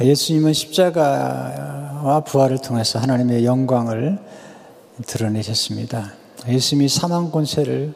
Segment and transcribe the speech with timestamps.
[0.00, 4.18] 예수님은 십자가와 부활을 통해서 하나님의 영광을
[5.06, 6.12] 드러내셨습니다.
[6.46, 7.94] 예수님이 사망 권세를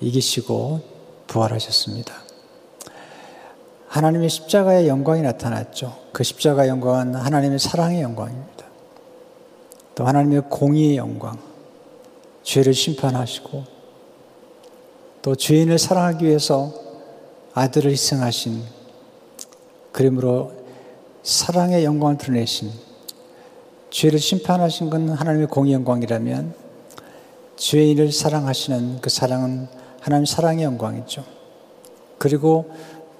[0.00, 0.80] 이기시고
[1.26, 2.12] 부활하셨습니다.
[3.88, 5.96] 하나님의 십자가의 영광이 나타났죠.
[6.12, 8.66] 그 십자가 영광은 하나님의 사랑의 영광입니다.
[9.94, 11.38] 또 하나님의 공의의 영광,
[12.42, 13.64] 죄를 심판하시고
[15.22, 16.72] 또 죄인을 사랑하기 위해서
[17.54, 18.62] 아들을 희생하신
[19.92, 20.59] 그러므로
[21.22, 22.70] 사랑의 영광을 드러내신
[23.90, 26.54] 죄를 심판하신 건 하나님의 공의 영광이라면
[27.56, 29.68] 죄인을 사랑하시는 그 사랑은
[30.00, 31.24] 하나님 사랑의 영광이죠.
[32.18, 32.70] 그리고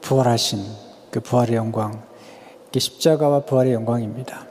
[0.00, 0.64] 부활하신
[1.10, 2.02] 그 부활의 영광,
[2.76, 4.46] 십자가와 부활의 영광입니다.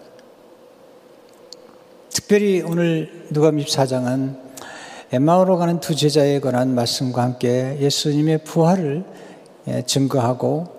[2.09, 4.37] 특별히 오늘 누가 14장은
[5.11, 9.03] 엠마오로 가는 두 제자에 관한 말씀과 함께 예수님의 부활을
[9.67, 10.78] 예, 증거하고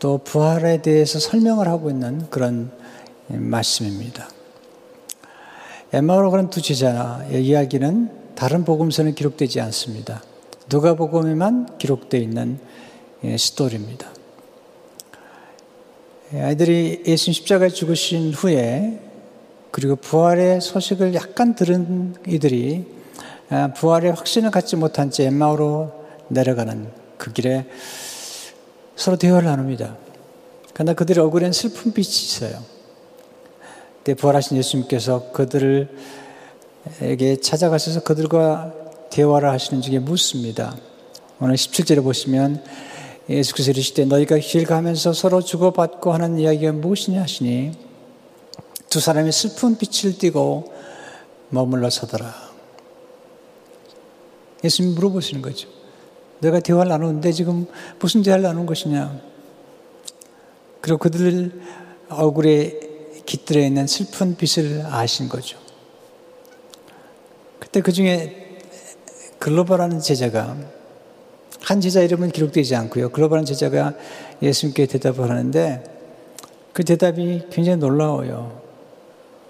[0.00, 2.72] 또 부활에 대해서 설명을 하고 있는 그런
[3.28, 4.28] 말씀입니다.
[5.92, 10.22] 엠마오로 가는 두 제자의 이야기는 다른 복음서는 기록되지 않습니다.
[10.70, 12.58] 누가복음에만 기록되어 있는
[13.24, 14.08] 예, 스토리입니다.
[16.32, 19.00] 예, 아이들이 예수님 십자가에 죽으신 후에
[19.70, 22.86] 그리고 부활의 소식을 약간 들은 이들이
[23.50, 25.92] 아, 부활의 확신을 갖지 못한 채 엠마오로
[26.28, 26.88] 내려가는
[27.18, 27.66] 그 길에
[29.00, 29.96] 서로 대화를 나눕니다.
[30.74, 32.62] 그러나 그들의 얼굴엔 슬픈 빛이 있어요.
[33.96, 35.88] 그때 부활하신 예수님께서 그들에게
[37.40, 38.74] 찾아가셔서 그들과
[39.08, 40.76] 대화를 하시는 중에 묻습니다.
[41.40, 42.62] 오늘 17절에 보시면
[43.30, 47.72] 예수께서 이르시되 너희가 길 가면서 서로 주고받고 하는 이야기가 무엇이냐 하시니
[48.90, 50.74] 두 사람이 슬픈 빛을 띠고
[51.48, 52.34] 머물러 서더라.
[54.62, 55.79] 예수님 물어보시는 거죠.
[56.40, 57.66] 내가 대화를 나누는데 지금
[57.98, 59.20] 무슨 대화를 나누는 것이냐.
[60.80, 61.60] 그리고 그들
[62.08, 62.80] 얼굴에
[63.26, 65.58] 깃들어 있는 슬픈 빛을 아신 거죠.
[67.58, 68.58] 그때 그 중에
[69.38, 70.56] 글로벌하는 제자가
[71.62, 73.10] 한 제자 이름은 기록되지 않고요.
[73.10, 73.94] 글로벌한 제자가
[74.42, 75.84] 예수님께 대답을 하는데
[76.72, 78.60] 그 대답이 굉장히 놀라워요.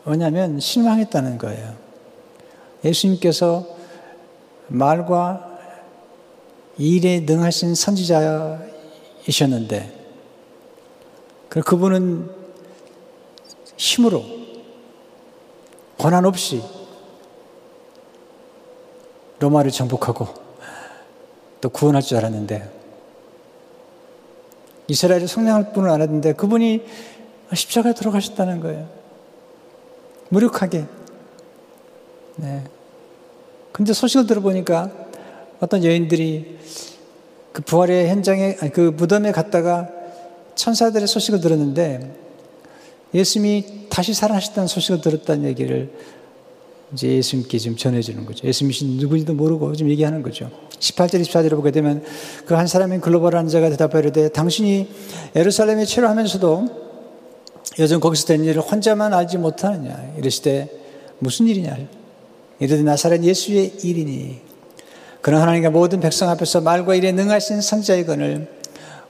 [0.05, 1.75] 왜냐하면 실망했다는 거예요.
[2.85, 3.67] 예수님께서
[4.69, 5.50] 말과
[6.79, 10.01] 일에 능하신 선지자이셨는데
[11.49, 12.31] 그분은
[13.77, 14.25] 힘으로
[15.99, 16.63] 권한 없이
[19.41, 20.29] 로마를 정복하고
[21.61, 22.79] 또 구원할 줄 알았는데
[24.89, 26.85] 이스라엘을 성량할 분을 알았는데 그분이
[27.55, 28.89] 십자가에 들어가셨다는 거예요.
[30.31, 30.87] 무력하게.
[32.37, 32.65] 네.
[33.73, 34.91] 근데 소식을 들어보니까
[35.61, 36.59] 어떤 여인들이
[37.53, 39.89] 그 부활의 현장에, 그 무덤에 갔다가
[40.55, 42.17] 천사들의 소식을 들었는데
[43.13, 45.91] 예수님이 다시 살아나셨다는 소식을 들었다는 얘기를
[46.93, 48.47] 이제 예수님께 지금 전해주는 거죠.
[48.47, 50.51] 예수님이 누구인지도 모르고 지금 얘기하는 거죠.
[50.79, 52.03] 18절, 24절을 보게 되면
[52.47, 54.89] 그 한 사람인 글로벌한 자가 대답하려되 당신이
[55.37, 56.91] 예루살렘에 체류하면서도
[57.79, 60.15] 여전 거기서 된 일을 혼자만 알지 못하느냐.
[60.19, 60.69] 이러시되
[61.19, 61.77] 무슨 일이냐.
[62.59, 64.50] 이르되 나사렛 예수의 일이니.
[65.21, 68.49] 그런 하나님과 모든 백성 앞에서 말과 일에 능하신 선자의 건을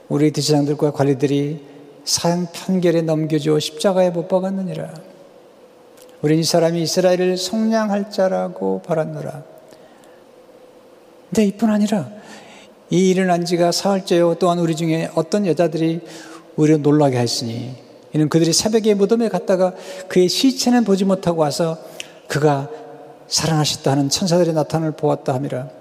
[0.09, 1.65] 우리 대제장들과 관리들이
[2.03, 4.93] 사형 판결에 넘겨주어 십자가에 못 박았느니라.
[6.21, 9.43] 우린 이 사람이 이스라엘을 성량할 자라고 바랐노라.
[11.29, 12.09] 근데 이뿐 아니라
[12.89, 14.35] 이한 지가 사흘째요.
[14.35, 16.01] 또한 우리 중에 어떤 여자들이
[16.57, 17.73] 우리를 놀라게 했으니
[18.13, 19.73] 이는 그들이 새벽에 무덤에 갔다가
[20.09, 21.77] 그의 시체는 보지 못하고 와서
[22.27, 22.69] 그가
[23.27, 25.80] 살아나셨다 하는 천사들의 나타남을 보았다 함이라.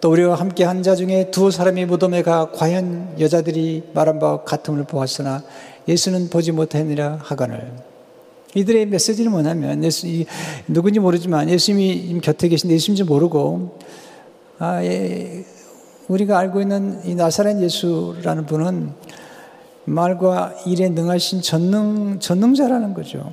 [0.00, 4.84] 또 우리와 함께 한 자 중에 두 사람이 무덤에 가 과연 여자들이 말한 바와 같음을
[4.84, 5.42] 보았으나
[5.88, 7.72] 예수는 보지 못했느라 하거늘.
[8.54, 10.06] 이들의 메시지는 뭐냐면 예수
[10.66, 13.78] 누군지 모르지만 예수님이 곁에 계신데 예수인지 모르고
[14.58, 15.44] 아, 예,
[16.08, 18.92] 우리가 알고 있는 이 나사렛 예수라는 분은
[19.84, 23.30] 말과 일에 능하신 전능 전능자라는 거죠.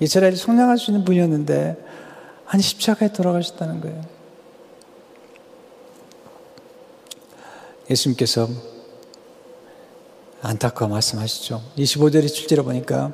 [0.00, 1.76] 이스라엘을 성장할 수 있는 분이었는데
[2.44, 4.11] 한 십자가에 돌아가셨다는 거예요.
[7.90, 8.48] 예수님께서
[10.40, 11.62] 안타까워 말씀하시죠.
[11.78, 13.12] 25절에 출제를 보니까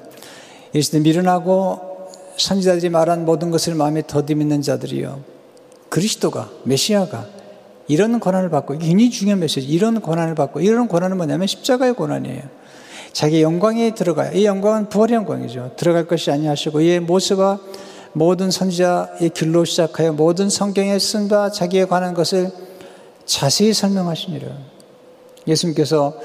[0.75, 5.23] 예수님 미련하고 선지자들이 말한 모든 것을 마음에 더듬 있는 자들이요.
[5.89, 7.27] 그리스도가, 메시아가
[7.89, 9.67] 이런 권한을 받고, 이게 굉장히 중요한 메시지.
[9.67, 12.43] 이런 권한을 받고, 이런 권한은 뭐냐면 십자가의 권한이에요.
[13.13, 14.33] 자기 영광에 들어가요.
[14.39, 15.73] 이 영광은 부활의 영광이죠.
[15.77, 17.59] 들어갈 것이 아니하시고, 이의 모세와
[18.13, 22.53] 모든 선지자의 길로 시작하여 모든 성경에 쓴 바 자기에 관한 것을
[23.29, 24.49] 자세히 설명하시니라.
[25.47, 26.19] 예수님께서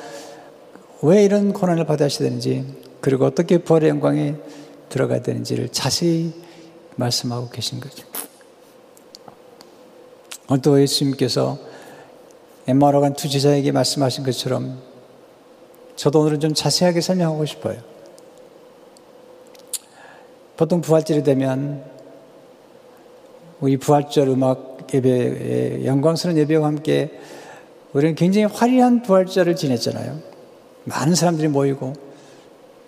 [1.01, 2.65] 왜 이런 고난을 받아야 되는지
[3.01, 4.35] 그리고 어떻게 부활의 영광에
[4.88, 6.33] 들어가야 되는지를 자세히
[6.95, 8.07] 말씀하고 계신 거죠.
[10.61, 11.57] 또 예수님께서
[12.67, 14.79] 엠마로 간 두 제자에게 말씀하신 것처럼
[15.97, 17.81] 저도 오늘은 좀 자세하게 설명하고 싶어요.
[20.55, 21.83] 보통 부활절이 되면
[23.59, 27.11] 우리 부활절 음악 예배, 영광스러운 예배와 함께
[27.93, 30.19] 우리는 굉장히 화려한 부활절을 지냈잖아요.
[30.85, 31.93] 많은 사람들이 모이고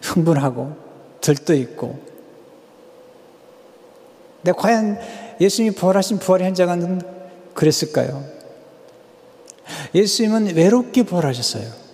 [0.02, 0.76] 흥분하고
[1.22, 2.00] 들떠 있고.
[4.38, 5.00] 근데 과연
[5.42, 7.02] 예수님이 부활하신 부활의 현장은
[7.54, 8.24] 그랬을까요?
[9.96, 11.86] 예수님은 외롭게 부활하셨어요.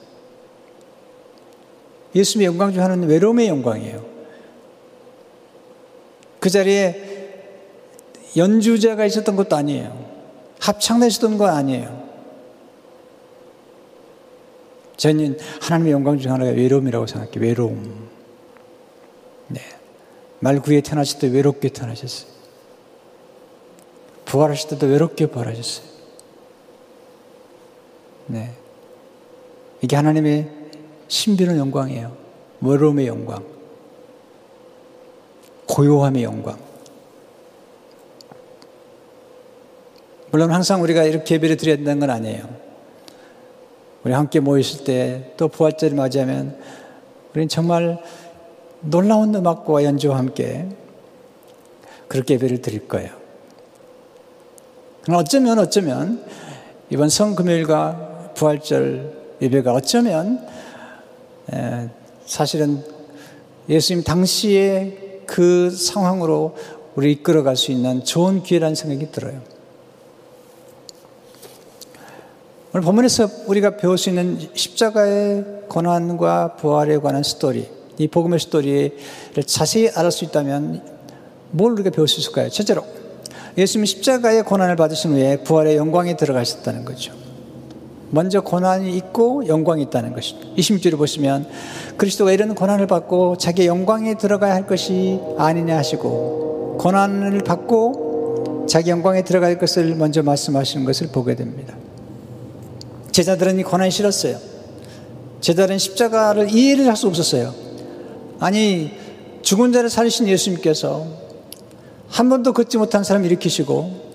[2.13, 4.05] 예수님의 영광 중 하나는 외로움의 영광이에요.
[6.39, 7.10] 그 자리에
[8.37, 10.11] 연주자가 있었던 것도 아니에요.
[10.59, 12.01] 합창되셨던 거 아니에요.
[14.97, 17.41] 저는 하나님의 영광 중 하나가 외로움이라고 생각해요.
[17.41, 18.07] 외로움.
[19.47, 19.59] 네.
[20.39, 22.31] 말구에 태어나실 때 외롭게 태어나셨어요.
[24.25, 25.87] 부활하실 때도 외롭게 부활하셨어요.
[28.27, 28.51] 네.
[29.81, 30.49] 이게 하나님의
[31.07, 32.15] 신비로운 영광이에요.
[32.61, 33.43] 외로움의 영광.
[35.67, 36.70] 고요함의 영광.
[40.31, 42.43] 물론 항상 우리가 이렇게 예배를 드려야 된다는 건 아니에요.
[44.03, 46.57] 우리 함께 모였을 때 또 부활절을 맞이하면
[47.31, 48.01] 우리는 정말
[48.81, 50.67] 놀라운 음악과 연주와 함께
[52.07, 53.09] 그렇게 예배를 드릴 거예요.
[55.03, 56.23] 그러나 어쩌면 어쩌면
[56.89, 60.47] 이번 성금요일과 부활절 예배가 어쩌면
[62.25, 62.83] 사실은
[63.69, 66.55] 예수님 당시의 그 상황으로
[66.95, 69.41] 우리 이끌어갈 수 있는 좋은 기회라는 생각이 들어요.
[72.73, 78.93] 오늘 본문에서 우리가 배울 수 있는 십자가의 고난과 부활에 관한 스토리, 이 복음의 스토리를
[79.45, 80.81] 자세히 알을 수 있다면
[81.51, 82.47] 뭘 우리가 배울 수 있을까요?
[82.47, 82.85] 첫째로,
[83.57, 87.11] 예수님이 십자가의 고난을 받으신 후에 부활의 영광에 들어가셨다는 거죠.
[88.09, 90.47] 먼저 고난이 있고 영광이 있다는 것입니다.
[90.55, 91.49] 26절을 보시면
[91.97, 99.25] 그리스도가 이런 고난을 받고 자기 영광에 들어가야 할 것이 아니냐 하시고 고난을 받고 자기 영광에
[99.25, 101.80] 들어갈 것을 먼저 말씀하시는 것을 보게 됩니다.
[103.11, 104.37] 제자들은 이 고난이 싫었어요.
[105.41, 107.53] 제자들은 십자가를 이해를 할 수 없었어요.
[108.39, 108.91] 아니,
[109.41, 111.07] 죽은 자를 살리신 예수님께서
[112.07, 114.11] 한 번도 걷지 못한 사람 일으키시고,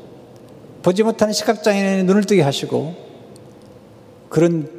[0.83, 2.95] 보지 못하는 시각장애인의 눈을 뜨게 하시고,
[4.29, 4.71] 그런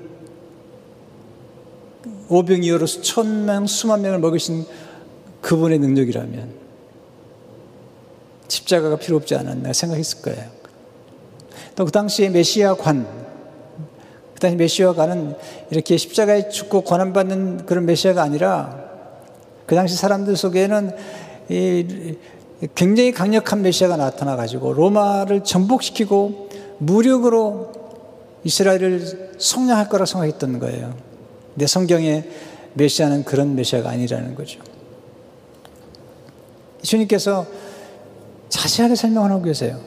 [2.29, 4.65] 오병이어로 수천 명, 수만 명을 먹이신
[5.41, 6.53] 그분의 능력이라면,
[8.47, 10.49] 십자가가 필요 없지 않았나 생각했을 거예요.
[11.75, 13.26] 또 그 당시에 메시아 관,
[14.37, 15.33] 그 당시 메시아가는
[15.71, 18.85] 이렇게 십자가에 죽고 고난받는 그런 메시아가 아니라
[19.65, 20.91] 그 당시 사람들 속에는
[22.75, 27.71] 굉장히 강력한 메시아가 나타나 가지고 로마를 전복시키고 무력으로
[28.43, 30.93] 이스라엘을 성량할 거라 생각했던 거예요.
[31.55, 32.23] 근데 성경에
[32.75, 34.59] 메시아는 그런 메시아가 아니라는 거죠.
[36.83, 37.47] 주님께서
[38.49, 39.79] 자세하게 설명하고 계세요.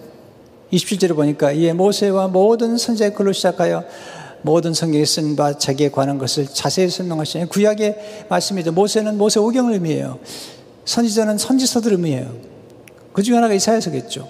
[0.73, 3.85] 27절에 보니까 이에 모세와 모든 선지자의 글로 시작하여
[4.43, 8.73] 모든 성경에 쓴 바 자기에 관한 것을 자세히 설명하시는 구약의 말씀이죠.
[8.73, 10.19] 모세는 모세 오경을 의미해요.
[10.85, 12.35] 선지자는 선지서들 의미해요.
[13.13, 14.29] 그 중에 하나가 이사야서겠죠.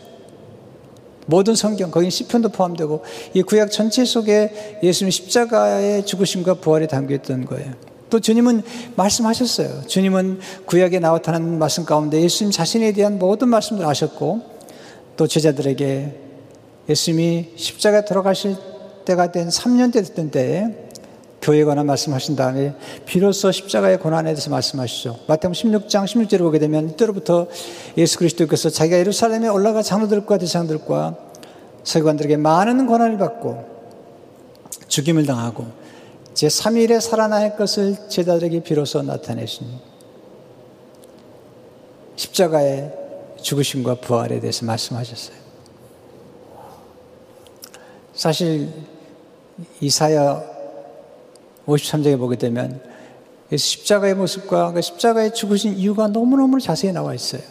[1.27, 7.45] 모든 성경, 거기 시편도 포함되고 이 구약 전체 속에 예수님 십자가의 죽으심과 부활이 담겨 있던
[7.45, 7.73] 거예요.
[8.09, 8.63] 또 주님은
[8.97, 9.83] 말씀하셨어요.
[9.87, 14.41] 주님은 구약에 나타난 말씀 가운데 예수님 자신에 대한 모든 말씀을 하셨고
[15.17, 16.17] 또 제자들에게
[16.89, 18.57] 예수님이 십자가 들어가실
[19.11, 20.67] 때가 된 3년째 됐던 때에
[21.43, 22.75] 교회에 관한 말씀하신 다음에
[23.07, 25.21] 비로소 십자가의 고난에 대해서 말씀하시죠.
[25.27, 27.49] 마태복음 16장 16절을 보게 되면 이때로부터
[27.97, 31.17] 예수 그리스도께서 자기가 예루살렘에 올라가 장로들과 대장들과
[31.83, 33.65] 서기관들에게 많은 고난을 받고
[34.87, 35.67] 죽임을 당하고
[36.35, 39.67] 제3일에 살아날 것을 제자들에게 비로소 나타내신
[42.17, 42.93] 십자가의
[43.41, 45.37] 죽으심과 부활에 대해서 말씀하셨어요.
[48.13, 48.69] 사실
[49.81, 50.43] 이사야
[51.67, 52.81] 53장에 보게 되면
[53.55, 57.43] 십자가의 모습과 그 십자가에 죽으신 이유가 너무너무 자세히 나와 있어요.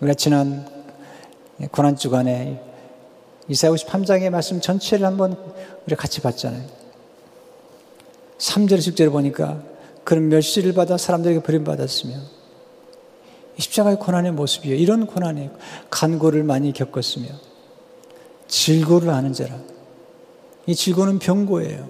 [0.00, 0.66] 우리가 지난
[1.70, 2.62] 고난 주간에
[3.48, 5.36] 이사야 53장의 말씀 전체를 한번
[5.86, 6.64] 우리 같이 봤잖아요.
[8.38, 9.62] 3절, 10절을 보니까
[10.04, 12.14] 그런 멸시를 받아 사람들에게 버림받았으며
[13.58, 14.76] 십자가의 고난의 모습이에요.
[14.76, 15.50] 이런 고난이
[15.90, 17.28] 간고를 많이 겪었으며
[18.48, 19.58] 질고를 아는 자라.
[20.70, 21.88] 이 질고는 병고예요.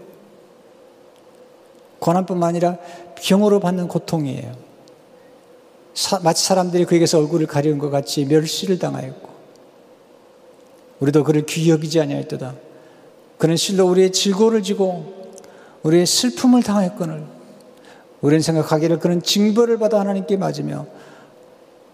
[1.99, 2.79] 고난뿐만 아니라
[3.15, 4.57] 병으로 받는 고통이에요.
[5.93, 9.29] 사, 마치 사람들이 그에게서 얼굴을 가리운 것 같이 멸시를 당하였고,
[11.01, 12.55] 우리도 그를 귀히 여기지 아니하였도다.
[13.37, 15.31] 그는 실로 우리의 질고를 지고
[15.83, 17.27] 우리의 슬픔을 당하였거늘
[18.23, 20.87] 우리는 생각하기를 그는 징벌을 받아 하나님께 맞으며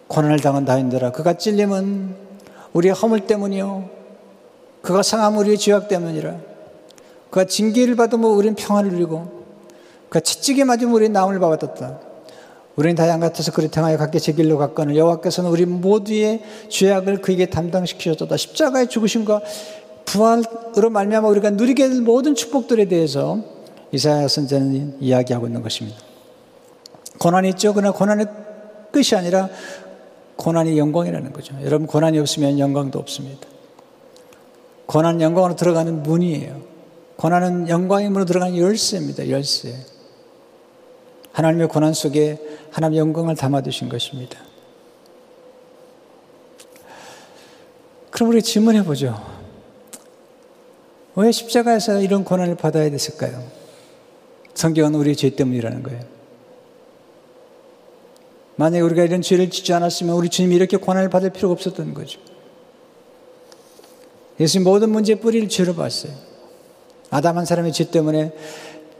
[0.06, 2.14] 고난을 당한 다인들아 그가 찔림은
[2.72, 3.90] 우리의 허물 때문이요
[4.82, 6.55] 그가 상함 우리의 죄악 때문이라
[7.36, 9.44] 그가 징계를 받으면 우리는 평안을 누리고
[10.08, 12.00] 그가 채찍에 맞으면 우리는 나음을 받았다
[12.76, 18.34] 우리는 다양 같아서 그를 당하여 각기 제 길로 갔거늘 여호와께서는 우리 모두의 죄악을 그에게 담당시키셨다
[18.38, 19.42] 십자가의 죽으심과
[20.06, 23.38] 부활으로 말미암아 우리가 누리게 될 모든 축복들에 대해서
[23.92, 25.98] 이사야 선자는 이야기하고 있는 것입니다.
[27.18, 27.74] 고난이 있죠.
[27.74, 28.26] 그러나 고난의
[28.92, 29.50] 끝이 아니라
[30.36, 31.54] 고난이 영광이라는 거죠.
[31.64, 33.46] 여러분 고난이 없으면 영광도 없습니다.
[34.86, 36.75] 고난 영광으로 들어가는 문이에요.
[37.16, 39.28] 고난은 영광의 문으로 들어가는 열쇠입니다.
[39.30, 39.74] 열쇠.
[41.32, 42.38] 하나님의 고난 속에
[42.70, 44.38] 하나님의 영광을 담아두신 것입니다.
[48.10, 49.14] 그럼 우리 질문해 보죠.
[51.14, 53.42] 왜 십자가에서 이런 고난을 받아야 됐을까요?
[54.54, 56.00] 성경은 우리의 죄 때문이라는 거예요.
[58.56, 62.20] 만약에 우리가 이런 죄를 짓지 않았으면 우리 주님이 이렇게 고난을 받을 필요가 없었던 거죠.
[64.40, 66.12] 예수님 모든 문제의 뿌리를 죄로 봤어요.
[67.10, 68.32] 아담 한 사람의 죄 때문에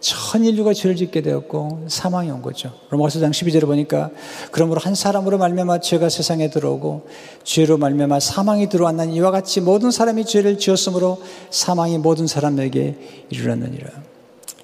[0.00, 2.70] 천 인류가 죄를 짓게 되었고 사망이 온 거죠.
[2.90, 4.10] 로마서 장 12절에 보니까
[4.52, 7.08] 그러므로 한 사람으로 말미암아 죄가 세상에 들어오고
[7.42, 11.20] 죄로 말미암아 사망이 들어왔나니 이와 같이 모든 사람이 죄를 지었으므로
[11.50, 13.90] 사망이 모든 사람에게 이르렀느니라.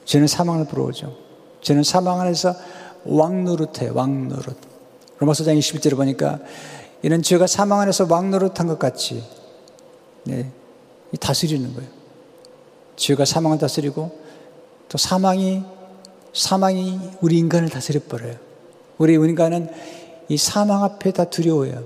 [0.05, 1.17] 죄는 사망을 불러오죠.
[1.63, 2.55] 죄는 사망 안에서
[3.05, 4.57] 왕노릇해 왕노릇.
[5.19, 6.39] 로마서 장 21절에 보니까
[7.03, 9.25] 이런 죄가 사망 안에서 왕노릇한 것 같이
[10.25, 10.51] 네,
[11.19, 12.02] 다스리는 거예요.
[12.97, 14.19] 죄가 사망을 다스리고
[14.89, 15.63] 또 사망이
[16.33, 18.37] 사망이 우리 인간을 다스려 버려요.
[18.99, 19.69] 우리 인간은
[20.29, 21.85] 이 사망 앞에 다 두려워요.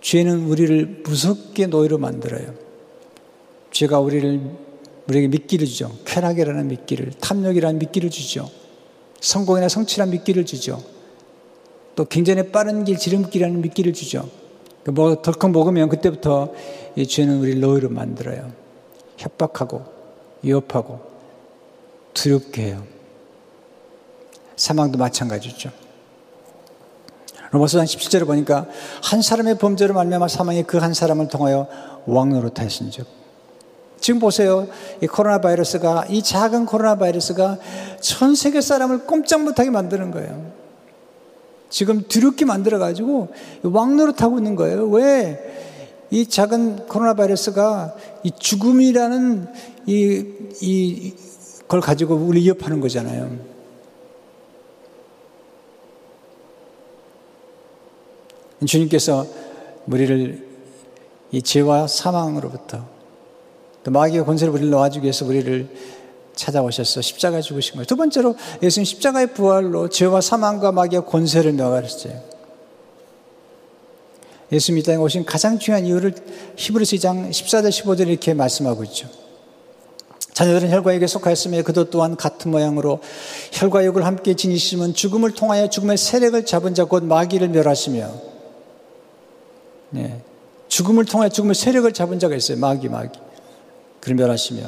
[0.00, 2.54] 죄는 우리를 무섭게 노예로 만들어요.
[3.72, 4.40] 죄가 우리를
[5.08, 5.90] 우리에게 미끼를 주죠.
[6.04, 8.48] 쾌락이라는 미끼를, 탐욕이라는 미끼를 주죠.
[9.20, 10.82] 성공이나 성취라는 미끼를 주죠.
[11.96, 14.28] 또 굉장히 빠른 길, 지름길이라는 미끼를 주죠.
[14.84, 16.52] 그뭐 덜컥 먹으면 그때부터
[16.96, 18.52] 이 죄는 우리를 노예로 만들어요.
[19.18, 19.99] 협박하고,
[20.42, 21.00] 위협하고,
[22.14, 22.82] 두렵게 해요.
[24.56, 25.70] 사망도 마찬가지죠.
[27.50, 28.66] 로마서 17절에 보니까
[29.02, 31.66] 한 사람의 범죄로 말미암아 사망이 그 한 사람을 통하여
[32.06, 33.06] 왕노릇 하신 즉
[34.00, 34.68] 지금 보세요.
[35.02, 37.58] 이 코로나 바이러스가 이 작은 코로나 바이러스가
[38.00, 40.52] 전 세계 사람을 꼼짝 못하게 만드는 거예요.
[41.70, 43.28] 지금 두렵게 만들어 가지고
[43.62, 44.86] 왕노릇 하고 있는 거예요.
[44.88, 45.69] 왜?
[46.10, 49.48] 이 작은 코로나 바이러스가 이 죽음이라는
[49.86, 50.24] 이,
[50.60, 51.14] 이
[51.62, 53.50] 그걸 가지고 우리 위협하는 거잖아요.
[58.66, 59.26] 주님께서
[59.86, 60.48] 우리를
[61.32, 62.84] 이 죄와 사망으로부터
[63.84, 65.68] 또 마귀의 권세를 우리를 놓아주기 위해서 우리를
[66.34, 67.00] 찾아오셨어.
[67.02, 67.84] 십자가에 죽으신 거예요.
[67.84, 72.29] 두 번째로 예수님 십자가의 부활로 죄와 사망과 마귀의 권세를 명하셨어요.
[74.52, 76.14] 예수님 이 땅에 오신 가장 중요한 이유를
[76.56, 79.08] 히브리서 2장 14절 15절 이렇게 말씀하고 있죠.
[80.32, 83.00] 자녀들은 혈과육에 속하였으며 그도 또한 같은 모양으로
[83.52, 88.10] 혈과육을 함께 지니시면 죽음을 통하여 죽음의 세력을 잡은 자 곧 마귀를 멸하시며
[89.90, 90.22] 네.
[90.68, 92.58] 죽음을 통하여 죽음의 세력을 잡은 자가 있어요.
[92.58, 93.18] 마귀 마귀.
[94.00, 94.62] 그를 멸하시며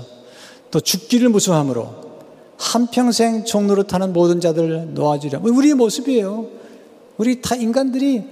[0.71, 2.13] 또 죽기를 무서함으로
[2.59, 5.41] 한평생 종로를 타는 모든 자들을 놓아주려.
[5.43, 6.47] 우리의 모습이에요.
[7.17, 8.25] 우리 다 인간들이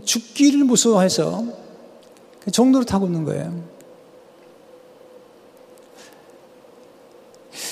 [0.00, 1.44] 죽기를 무서워해서
[2.52, 3.78] 종로를 타고 있는 거예요.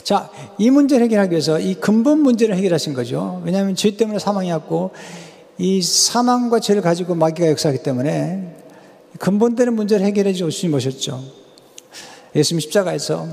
[0.02, 3.42] 자, 이 문제를 해결하기 위해서 이 근본 문제를 해결하신 거죠.
[3.44, 4.92] 왜냐하면 죄 때문에 사망이 왔고
[5.58, 8.56] 이 사망과 죄를 가지고 마귀가 역사하기 때문에
[9.18, 11.22] 근본되는 문제를 해결해 주신 것이었죠.
[12.34, 13.26] 예수님 십자가에서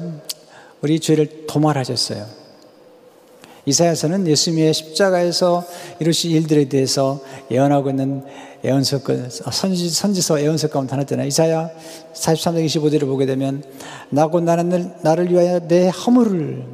[0.81, 2.42] 우리 죄를 도말하셨어요.
[3.65, 5.65] 이사야서는 예수님의 십자가에서
[5.99, 8.25] 이루신 일들에 대해서 예언하고 있는
[8.63, 8.99] 예언서
[9.51, 11.27] 선지, 선지서 예언서 가운데 하나 있잖아요.
[11.27, 11.69] 이사야
[12.13, 13.63] 43장 25절을 보게 되면
[14.09, 16.65] 나고 나는 나를 위하여 내 허물을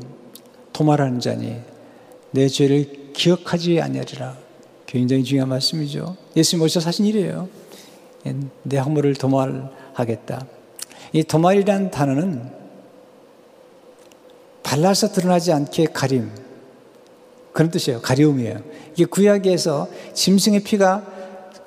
[0.73, 1.57] 도말하는 자니
[2.31, 4.37] 내 죄를 기억하지 아니하리라.
[4.85, 6.15] 굉장히 중요한 말씀이죠.
[6.35, 7.47] 예수님 오셔서 하신 일이에요.
[8.63, 10.45] 내 허물을 도말하겠다.
[11.13, 12.51] 이 도말이라는 단어는
[14.63, 16.48] 발라서 드러나지 않게 가림.
[17.53, 18.01] 그런 뜻이에요.
[18.01, 18.59] 가리움이에요.
[18.93, 21.05] 이게 구약에서 짐승의 피가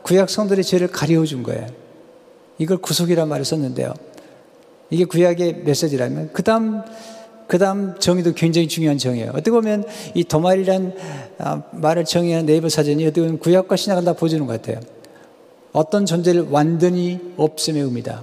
[0.02, 1.66] 구약 성들의 죄를 가려준 거예요.
[2.58, 3.94] 이걸 구속이란 말을 썼는데요.
[4.90, 6.82] 이게 구약의 메시지라면 그 다음
[7.46, 9.30] 그 다음 정의도 굉장히 중요한 정의예요.
[9.30, 9.84] 어떻게 보면
[10.14, 10.94] 이 도말이란
[11.38, 14.80] 아, 말을 정의한 네이버 사전이 어떻게 보면 구약과 신약을 다 보여주는 것 같아요.
[15.72, 18.22] 어떤 존재를 완전히 없음의 의미다.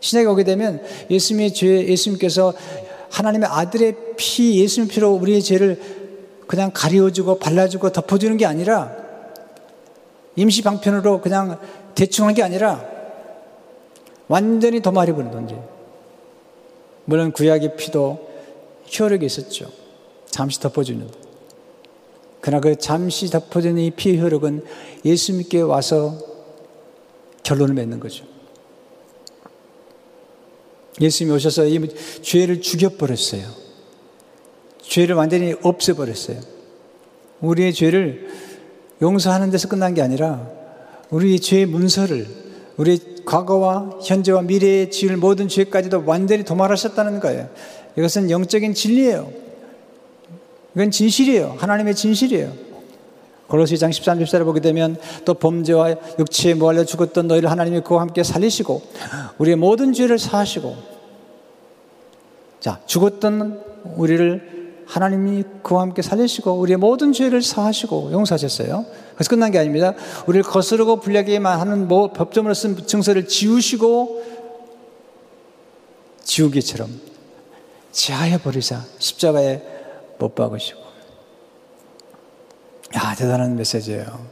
[0.00, 2.52] 신약에 오게 되면 예수님의 죄, 예수님께서
[3.10, 5.99] 하나님의 아들의 피, 예수님 피로 우리의 죄를
[6.50, 8.92] 그냥 가려주고 발라주고 덮어주는 게 아니라
[10.34, 11.60] 임시 방편으로 그냥
[11.94, 12.84] 대충 한 게 아니라
[14.26, 15.56] 완전히 도말해버린 존재.
[17.04, 18.28] 물론 구약의 피도
[18.98, 19.70] 효력이 있었죠.
[20.26, 21.08] 잠시 덮어주는.
[22.40, 24.64] 그러나 그 잠시 덮어주는 이 피의 효력은
[25.04, 26.18] 예수님께 와서
[27.44, 28.24] 결론을 맺는 거죠.
[31.00, 31.78] 예수님이 오셔서 이
[32.22, 33.59] 죄를 죽여버렸어요.
[34.90, 36.40] 죄를 완전히 없애버렸어요.
[37.40, 38.28] 우리의 죄를
[39.00, 40.48] 용서하는 데서 끝난 게 아니라
[41.10, 42.26] 우리의 죄의 문서를
[42.76, 47.48] 우리 과거와 현재와 미래에 지을 모든 죄까지도 완전히 도말하셨다는 거예요.
[47.96, 49.30] 이것은 영적인 진리예요.
[50.74, 51.56] 이건 진실이에요.
[51.58, 52.52] 하나님의 진실이에요.
[53.46, 58.82] 골로시장 13, 14를 보게 되면 또 범죄와 육체에 모알려 죽었던 너희를 하나님이 그와 함께 살리시고
[59.38, 60.76] 우리의 모든 죄를 사하시고
[62.60, 63.62] 자 죽었던
[63.96, 64.59] 우리를
[64.90, 68.84] 하나님이 그와 함께 살리시고 우리의 모든 죄를 사하시고 용서하셨어요.
[69.14, 69.94] 그래서 끝난 게 아닙니다.
[70.26, 74.24] 우리를 거스르고 불리하게만 하는 뭐 법정으로 쓴 증서를 지우시고
[76.24, 76.90] 지우개처럼
[77.92, 79.62] 지하해 버리자 십자가에
[80.18, 80.80] 못 박으시고
[82.96, 84.26] 야 대단한 메시지예요.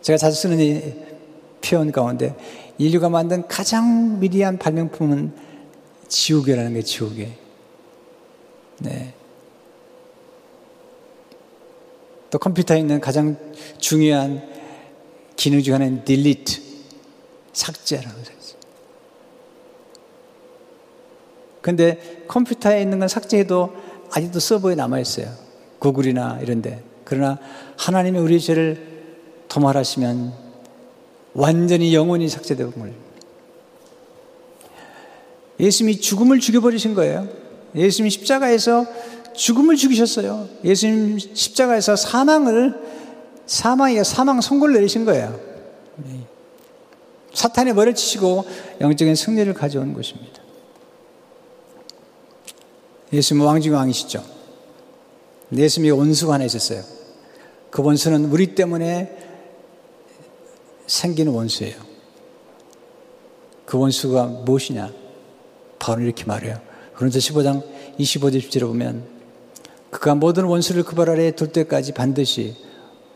[0.00, 0.94] 제가 자주 쓰는 이
[1.60, 2.36] 표현 가운데
[2.78, 5.34] 인류가 만든 가장 미리한 발명품은
[6.06, 7.45] 지우개라는 게 지우개.
[8.78, 9.14] 네.
[12.30, 13.36] 또 컴퓨터에 있는 가장
[13.78, 14.42] 중요한
[15.36, 16.62] 기능 중 하나는 delete,
[17.52, 18.36] 삭제라는 거죠.
[21.66, 23.74] 근데 컴퓨터에 있는 건 삭제해도
[24.12, 25.32] 아직도 서버에 남아있어요.
[25.80, 26.82] 구글이나 이런데.
[27.04, 27.38] 그러나
[27.76, 29.04] 하나님이 우리 죄를
[29.48, 30.32] 도말하시면
[31.34, 32.92] 완전히 영원히 삭제되고 말
[35.58, 37.28] 예수님이 죽음을 죽여버리신 거예요.
[37.74, 38.86] 예수님 십자가에서
[39.34, 40.48] 죽음을 죽이셨어요.
[40.64, 42.74] 예수님 십자가에서 사망을
[43.46, 45.38] 사망에 사망 선고를 내리신 거예요.
[47.34, 48.44] 사탄의 머리를 치시고
[48.80, 50.42] 영적인 승리를 가져온 것입니다.
[53.12, 54.24] 예수님은 왕중 왕이시죠.
[55.54, 56.82] 예수님이 원수가 하나 있었어요.
[57.70, 59.16] 그 원수는 우리 때문에
[60.86, 61.76] 생기는 원수예요.
[63.64, 64.92] 그 원수가 무엇이냐?
[65.78, 66.60] 바로 이렇게 말해요.
[66.96, 67.62] 그런데 15장
[67.98, 69.06] 25절 10절에 보면
[69.90, 72.56] 그가 모든 원수를 그 발 아래에 둘 때까지 반드시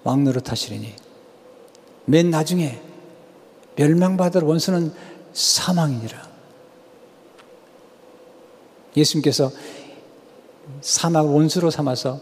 [0.05, 0.95] 왕노릇 하시리니
[2.05, 2.81] 맨 나중에
[3.77, 4.93] 멸망받을 원수는
[5.33, 6.31] 사망이니라.
[8.97, 9.51] 예수님께서
[10.81, 12.21] 사망을 원수로 삼아서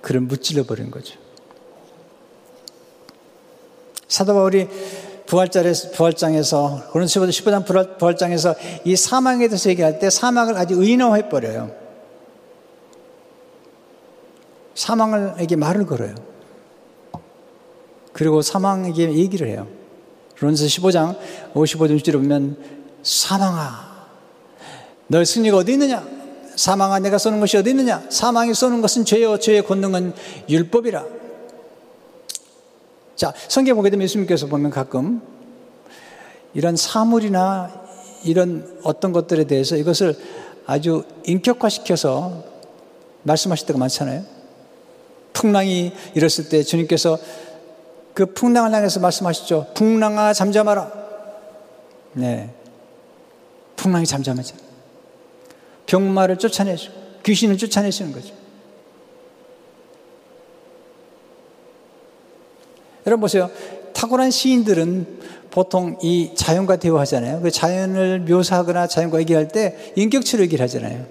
[0.00, 1.18] 그를 무찔러 버린 거죠.
[4.08, 4.68] 사도 바울이
[5.28, 11.70] 부활절에서, 부활장에서, 고린도서 15장 부활, 부활장에서 이 사망에 대해서 얘기할 때 사망을 아주 의인화해 버려요.
[14.74, 16.14] 사망에게 말을 걸어요.
[18.14, 19.68] 그리고 사망에게 얘기를 해요.
[20.34, 21.18] 그러면서 15장
[21.52, 22.56] 55절 줄 보면
[23.02, 24.06] 사망아
[25.08, 26.06] 너의 승리가 어디 있느냐?
[26.56, 28.02] 사망아 내가 쏘는 것이 어디 있느냐?
[28.08, 30.14] 사망이 쏘는 것은 죄요 죄의 권능은
[30.48, 31.17] 율법이라.
[33.18, 35.20] 자, 성경 보게 되면 예수님께서 보면 가끔
[36.54, 37.68] 이런 사물이나
[38.22, 40.16] 이런 어떤 것들에 대해서 이것을
[40.66, 42.44] 아주 인격화시켜서
[43.24, 44.22] 말씀하실 때가 많잖아요.
[45.32, 47.18] 풍랑이 일었을 때 주님께서
[48.14, 49.72] 그 풍랑을 향해서 말씀하시죠.
[49.74, 50.92] 풍랑아 잠잠하라.
[52.12, 52.54] 네.
[53.74, 54.54] 풍랑이 잠잠하죠.
[55.86, 58.37] 병마를 쫓아내시고 귀신을 쫓아내시는 거죠.
[63.08, 63.50] 여러분 보세요.
[63.94, 65.06] 탁월한 시인들은
[65.50, 67.40] 보통 이 자연과 대화하잖아요.
[67.40, 71.06] 그 자연을 묘사하거나 자연과 얘기할 때 인격체로 얘기를 하잖아요.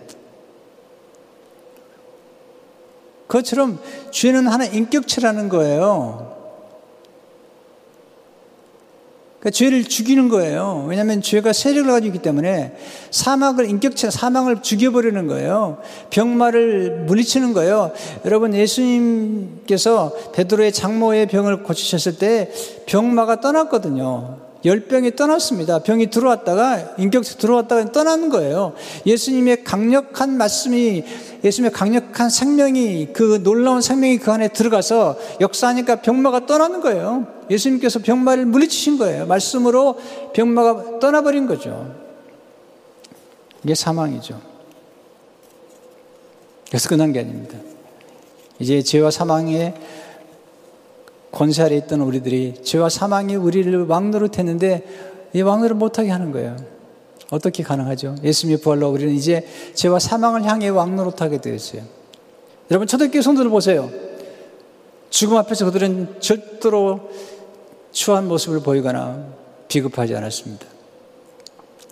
[3.26, 3.80] 그것처럼
[4.12, 6.37] 죄는 하나 인격체라는 거예요.
[9.48, 10.86] 그러니까 죄를 죽이는 거예요.
[10.88, 12.76] 왜냐하면 죄가 세력을 가지고 있기 때문에
[13.12, 15.78] 사막을 인격체 사망을 죽여버리는 거예요.
[16.10, 17.92] 병마를 물리치는 거예요.
[18.26, 22.52] 여러분 예수님께서 베드로의 장모의 병을 고치셨을 때
[22.88, 24.47] 병마가 떠났거든요.
[24.68, 25.80] 열병이 떠났습니다.
[25.80, 28.74] 병이 들어왔다가 인격체 들어왔다가 떠나는 거예요.
[29.06, 31.04] 예수님의 강력한 말씀이
[31.44, 37.28] 예수님의 강력한 생명이 그 놀라운 생명이 그 안에 들어가서 역사하니까 병마가 떠나는 거예요.
[37.50, 39.26] 예수님께서 병마를 물리치신 거예요.
[39.26, 39.98] 말씀으로
[40.34, 41.96] 병마가 떠나버린 거죠.
[43.64, 44.40] 이게 사망이죠.
[46.68, 47.58] 그래서 끝난 게 아닙니다.
[48.60, 49.74] 이제 죄와 사망의
[51.32, 54.86] 권세 아래 있던 우리들이 죄와 사망이 우리를 왕노릇 했는데
[55.34, 56.56] 이 왕노릇 못하게 하는 거예요.
[57.30, 58.16] 어떻게 가능하죠?
[58.24, 61.84] 예수님의 부활로 우리는 이제 죄와 사망을 향해 왕노릇하게 되었어요.
[62.72, 63.90] 여러분 초대교회 성도들 보세요.
[65.10, 67.10] 죽음 앞에서 그들은 절대로
[67.92, 69.26] 추한 모습을 보이거나
[69.68, 70.66] 비급하지 않았습니다.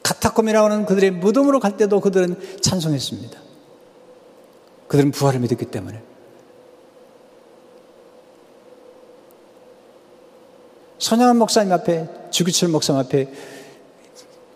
[0.03, 3.39] 카타콤이라고 하는 그들의 무덤으로 갈 때도 그들은 찬송했습니다.
[4.87, 6.01] 그들은 부활을 믿었기 때문에.
[10.99, 13.27] 선양한 목사님 앞에, 주기철 목사님 앞에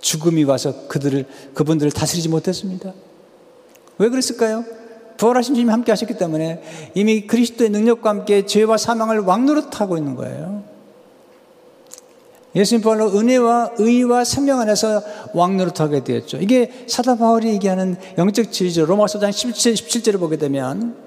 [0.02, 2.93] 죽음이 와서 그들을, 그분들을 다스리지 못했습니다.
[3.97, 4.63] 왜 그랬을까요?
[5.17, 6.63] 부활하신 주님이 함께 하셨기 때문에
[6.95, 10.63] 이미 그리스도의 능력과 함께 죄와 사망을 왕노릇하고 있는 거예요.
[12.55, 16.38] 예수님 부활로 은혜와 의와 생명 안에서 왕노릇하게 되었죠.
[16.38, 18.85] 이게 사도 바울이 얘기하는 영적 지위죠.
[18.88, 20.97] 로마서 장 17, 17절을 보게 되면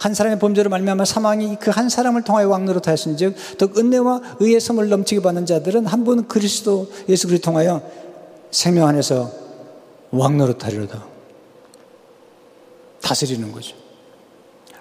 [0.00, 5.22] 한 사람의 범죄로 말미암아 사망이 그 한 사람을 통하여 왕노릇하였은즉 더 은혜와 의의 선물 넘치게
[5.22, 7.82] 받는 자들은 한 분 그리스도 예수 그리스도 통하여
[8.52, 9.30] 생명 안에서
[10.12, 11.04] 왕노릇하리로다.
[13.00, 13.74] 다스리는 거죠.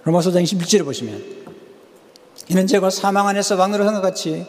[0.04, 1.24] 로마서 장 21절을 보시면
[2.50, 4.46] 이는 제가 사망 안에서 왕노릇한 것 같이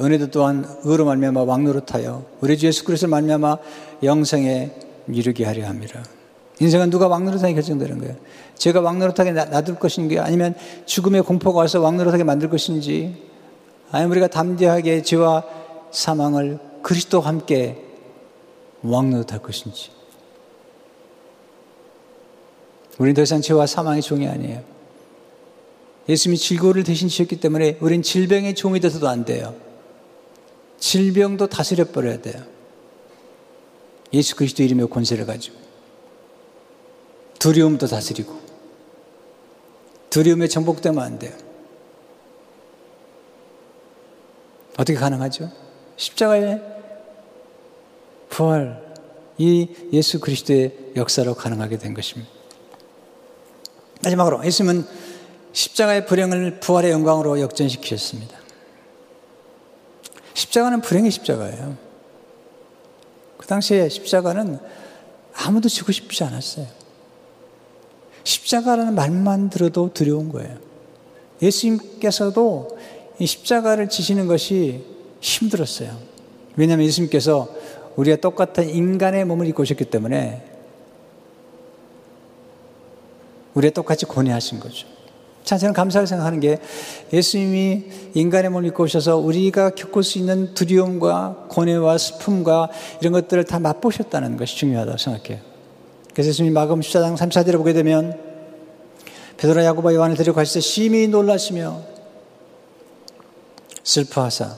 [0.00, 3.58] 은혜도 또한 의로 말미암아 왕노릇하여 우리 주 예수 그리스도를 말미암아
[4.02, 4.70] 영생에
[5.08, 6.02] 이르게 하려 합니다.
[6.60, 8.16] 인생은 누가 왕노릇하게 결정되는 거예요.
[8.56, 10.54] 제가 왕노릇하게 놔둘 것인지 아니면
[10.86, 13.22] 죽음의 공포가 와서 왕노릇하게 만들 것인지
[13.90, 15.44] 아니면 우리가 담대하게 죄와
[15.90, 17.82] 사망을 그리스도와 함께
[18.82, 19.90] 왕노릇할 것인지
[22.98, 24.62] 우리는 더 이상 죄와 사망의 종이 아니에요.
[26.08, 29.54] 예수님이 질고를 대신 지셨기 때문에 우리는 질병의 종이 돼서도 안 돼요.
[30.80, 32.42] 질병도 다스려 버려야 돼요.
[34.12, 35.56] 예수 그리스도 이름의 권세를 가지고
[37.38, 38.40] 두려움도 다스리고
[40.10, 41.32] 두려움에 정복되면 안 돼요.
[44.72, 45.50] 어떻게 가능하죠?
[45.96, 46.62] 십자가의
[48.30, 48.94] 부활,
[49.38, 52.30] 이 예수 그리스도의 역사로 가능하게 된 것입니다.
[54.02, 54.86] 마지막으로 예수님은
[55.52, 58.39] 십자가의 불행을 부활의 영광으로 역전시키셨습니다.
[60.40, 61.76] 십자가는 불행의 십자가예요.
[63.36, 64.58] 그 당시에 십자가는
[65.34, 66.66] 아무도 지고 싶지 않았어요.
[68.24, 70.56] 십자가라는 말만 들어도 두려운 거예요.
[71.42, 72.78] 예수님께서도
[73.18, 74.84] 이 십자가를 지시는 것이
[75.20, 75.96] 힘들었어요.
[76.56, 77.48] 왜냐하면 예수님께서
[77.96, 80.42] 우리가 똑같은 인간의 몸을 입고 오셨기 때문에
[83.54, 84.86] 우리가 똑같이 고뇌하신 거죠.
[85.50, 86.60] 자, 저는 감사하게 생각하는 게
[87.12, 87.82] 예수님이
[88.14, 94.36] 인간의 몸을 입고 오셔서 우리가 겪을 수 있는 두려움과 고뇌와 슬픔과 이런 것들을 다 맛보셨다는
[94.36, 95.42] 것이 중요하다고 생각해요.
[96.14, 98.16] 그래서 예수님이 마금 14장 34절을 보게 되면
[99.38, 101.80] 베드로 야고보 요한을 데리고 가실 때 심히 놀라시며
[103.82, 104.54] 슬퍼하사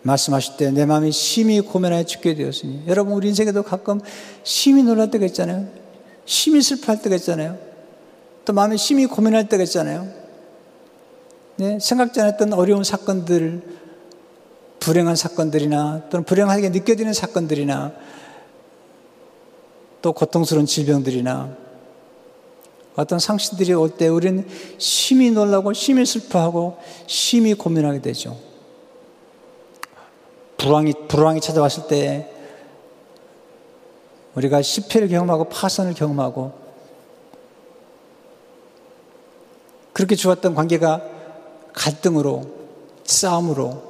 [0.00, 4.00] 말씀하실 때 내 마음이 심히 고민하여 죽게 되었으니 여러분 우리 인생에도 가끔
[4.42, 5.68] 심히 놀랄 때가 있잖아요.
[6.24, 7.69] 심히 슬퍼할 때가 있잖아요.
[8.44, 10.08] 또 마음에 심히 고민할 때가 있잖아요.
[11.56, 13.62] 네, 생각지 않았던 어려운 사건들,
[14.80, 17.92] 불행한 사건들이나 또는 불행하게 느껴지는 사건들이나
[20.00, 21.54] 또 고통스러운 질병들이나
[22.96, 24.46] 어떤 상신들이 올 때 우리는
[24.78, 28.38] 심히 놀라고 심히 슬퍼하고 심히 고민하게 되죠.
[30.56, 32.30] 불황이, 불황이 찾아왔을 때
[34.34, 36.52] 우리가 실패를 경험하고 파선을 경험하고
[40.00, 41.02] 그렇게 좋았던 관계가
[41.74, 42.50] 갈등으로
[43.04, 43.82] 싸움으로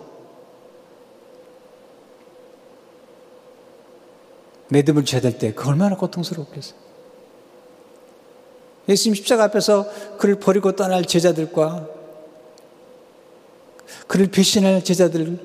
[4.70, 6.76] 매듭을 져야 될때 그 얼마나 고통스럽겠어요.
[8.88, 9.86] 예수님 십자가 앞에서
[10.18, 11.86] 그를 버리고 떠날 제자들과
[14.08, 15.38] 그를 배신할 제자들을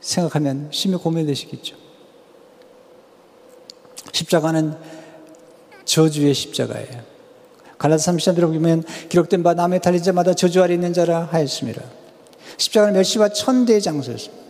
[0.00, 1.76] 생각하면 심히 고민되시겠죠.
[4.14, 4.78] 십자가는
[5.84, 7.19] 저주의 십자가예요.
[7.80, 11.82] 갈라서 33절에 보면 기록된 바 남의 달린 자마다 저주 아래 있는 자라 하였습니다.
[12.58, 14.44] 십자가는 멸시와 천대의 장소였습니다.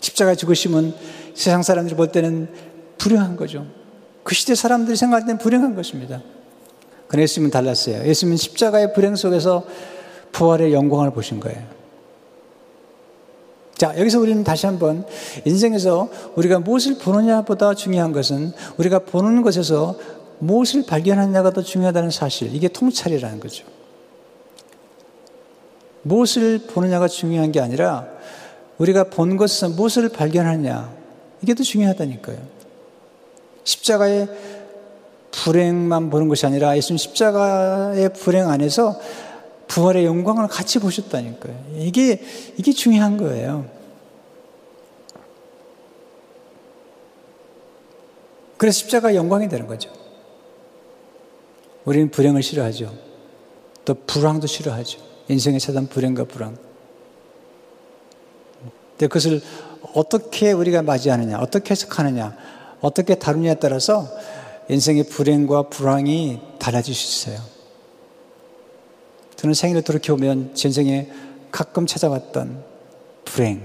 [0.00, 0.92] 십자가 죽으심은
[1.34, 2.48] 세상 사람들이 볼 때는
[2.98, 3.66] 불행한 거죠.
[4.24, 6.22] 그 시대 사람들이 생각할 때는 불행한 것입니다.
[7.06, 8.04] 그러나 예수님은 달랐어요.
[8.04, 9.64] 예수님은 십자가의 불행 속에서
[10.32, 11.62] 부활의 영광을 보신 거예요.
[13.76, 15.06] 자, 여기서 우리는 다시 한번
[15.44, 19.96] 인생에서 우리가 무엇을 보느냐 보다 중요한 것은 우리가 보는 것에서
[20.40, 22.54] 무엇을 발견하느냐가 더 중요하다는 사실.
[22.54, 23.64] 이게 통찰이라는 거죠.
[26.02, 28.08] 무엇을 보느냐가 중요한 게 아니라
[28.78, 30.92] 우리가 본 것에서 무엇을 발견하느냐.
[31.42, 32.38] 이게 더 중요하다니까요.
[33.64, 34.28] 십자가의
[35.30, 38.98] 불행만 보는 것이 아니라 예수님 십자가의 불행 안에서
[39.68, 41.54] 부활의 영광을 같이 보셨다니까요.
[41.76, 42.20] 이게,
[42.56, 43.66] 이게 중요한 거예요.
[48.56, 49.99] 그래서 십자가 영광이 되는 거죠.
[51.84, 52.94] 우리는 불행을 싫어하죠.
[53.84, 55.00] 또 불황도 싫어하죠.
[55.28, 56.56] 인생에 찾아온 불행과 불황.
[58.90, 59.40] 근데 그것을
[59.94, 62.36] 어떻게 우리가 맞이하느냐, 어떻게 해석하느냐,
[62.80, 64.08] 어떻게 다루냐에 따라서
[64.68, 67.42] 인생의 불행과 불황이 달라질 수 있어요.
[69.36, 71.10] 저는 생일을 돌이켜보면 전생에
[71.50, 72.62] 가끔 찾아왔던
[73.24, 73.62] 불행,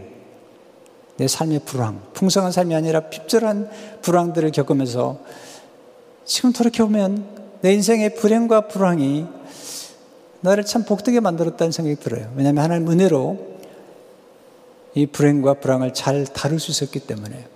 [1.17, 3.69] 내 삶의 불황, 풍성한 삶이 아니라 핍절한
[4.01, 5.19] 불황들을 겪으면서
[6.23, 9.25] 지금 돌이켜보면 내 인생의 불행과 불황이
[10.41, 12.31] 나를 참 복되게 만들었다는 생각이 들어요.
[12.35, 13.55] 왜냐하면 하나님 은혜로
[14.93, 17.47] 이 불행과 불황을 잘 다룰 수 있었기 때문에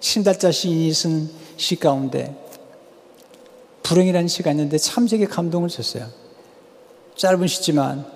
[0.00, 2.34] 신달자 시인이 쓴 시 가운데
[3.82, 6.08] 불행이라는 시가 있는데 참 제게 감동을 줬어요.
[7.16, 8.06] 짧은 시지만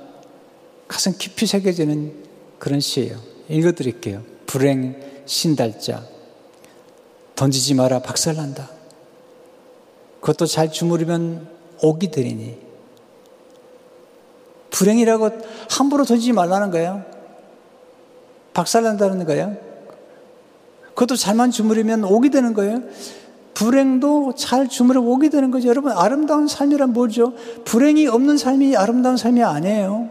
[0.88, 2.24] 가슴 깊이 새겨지는
[2.58, 3.20] 그런 시예요.
[3.48, 4.22] 읽어드릴게요.
[4.46, 6.04] 불행 신달자
[7.36, 8.77] 던지지 마라 박살난다.
[10.28, 11.48] 그것도 잘 주무르면
[11.80, 12.58] 옥이 되리니
[14.70, 15.30] 불행이라고
[15.70, 17.02] 함부로 던지지 말라는 거예요.
[18.52, 19.56] 박살난다는 거예요.
[20.88, 22.82] 그것도 잘만 주무르면 옥이 되는 거예요.
[23.54, 25.68] 불행도 잘 주무르 옥이 되는 거죠.
[25.68, 27.32] 여러분, 아름다운 삶이란 뭐죠?
[27.64, 30.10] 불행이 없는 삶이 아름다운 삶이 아니에요.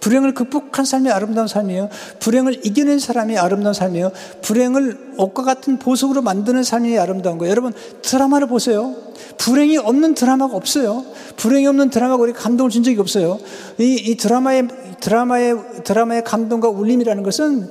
[0.00, 1.88] 불행을 극복한 삶이 아름다운 삶이에요.
[2.20, 4.12] 불행을 이겨낸 사람이 아름다운 삶이에요.
[4.42, 7.50] 불행을 옷과 같은 보석으로 만드는 삶이 아름다운 거예요.
[7.50, 8.94] 여러분, 드라마를 보세요.
[9.38, 11.04] 불행이 없는 드라마가 없어요.
[11.36, 13.38] 불행이 없는 드라마가 우리 감동을 준 적이 없어요.
[13.78, 14.68] 이, 이 드라마의,
[15.00, 17.70] 드라마의, 드라마의 감동과 울림이라는 것은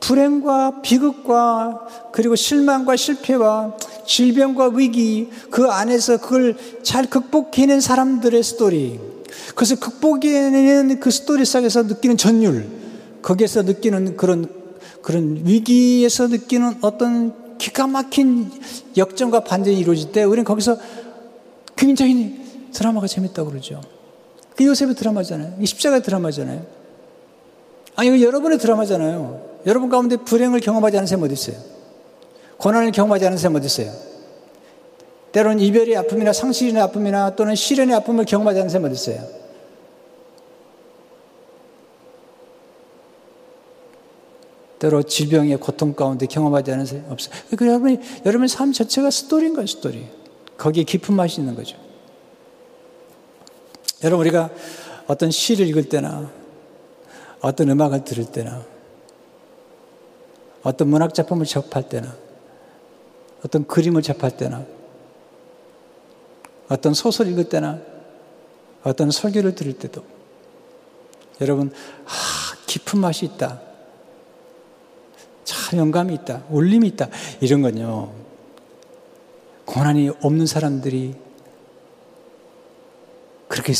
[0.00, 9.15] 불행과 비극과 그리고 실망과 실패와 질병과 위기 그 안에서 그걸 잘 극복해낸 사람들의 스토리.
[9.54, 12.66] 그래서 극복해내는 그 스토리 속에서 느끼는 전율,
[13.22, 14.46] 거기에서 느끼는 그런,
[15.02, 18.50] 그런 위기에서 느끼는 어떤 기가 막힌
[18.96, 20.78] 역전과 반전이 이루어질 때 우리는 거기서
[21.76, 22.40] 굉장히
[22.72, 23.80] 드라마가 재밌다고 그러죠.
[24.56, 25.64] 그 요셉의 드라마잖아요.
[25.64, 26.64] 십자가 드라마잖아요.
[27.96, 29.56] 아니, 이거 여러분의 드라마잖아요.
[29.66, 31.56] 여러분 가운데 불행을 경험하지 않은 사람 어디 있어요?
[32.58, 33.92] 고난을 경험하지 않은 사람 어디 있어요?
[35.36, 39.28] 때로는 이별의 아픔이나 상실의 아픔이나 또는 시련의 아픔을 경험하지 않는 사람 어디 있어요?
[44.78, 47.34] 때로 질병의 고통 가운데 경험하지 않은 사람이 없어요.
[47.54, 50.06] 그 여러분, 여러분 삶 자체가 스토리인 거예요, 스토리.
[50.56, 51.76] 거기에 깊은 맛이 있는 거죠.
[54.04, 54.48] 여러분, 우리가
[55.06, 56.30] 어떤 시를 읽을 때나,
[57.42, 58.64] 어떤 음악을 들을 때나,
[60.62, 62.16] 어떤 문학 작품을 접할 때나,
[63.44, 64.64] 어떤 그림을 접할 때나,
[66.68, 67.80] 어떤 소설 읽을 때나,
[68.82, 70.04] 어떤 설교를 들을 때도,
[71.40, 71.72] 여러분,
[72.04, 72.10] 아,
[72.66, 73.60] 깊은 맛이 있다.
[75.44, 76.44] 참 영감이 있다.
[76.50, 77.08] 울림이 있다.
[77.40, 78.12] 이런 건요.
[79.64, 81.14] 고난이 없는 사람들이
[83.48, 83.72] 그렇게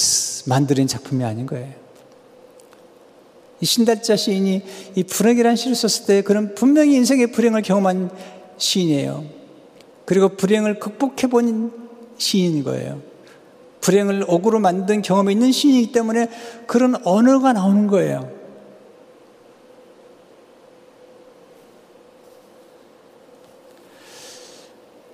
[0.46, 1.72] 만드는 작품이 아닌 거예요.
[3.60, 4.62] 이 신달자 시인이
[4.96, 8.10] 이 불행이라는 시를 썼을 때 그는 분명히 인생의 불행을 경험한
[8.58, 9.24] 시인이에요.
[10.04, 11.85] 그리고 불행을 극복해 본
[12.18, 13.00] 시인인 거예요.
[13.80, 16.28] 불행을 억으로 만든 경험이 있는 시인이기 때문에
[16.66, 18.30] 그런 언어가 나오는 거예요.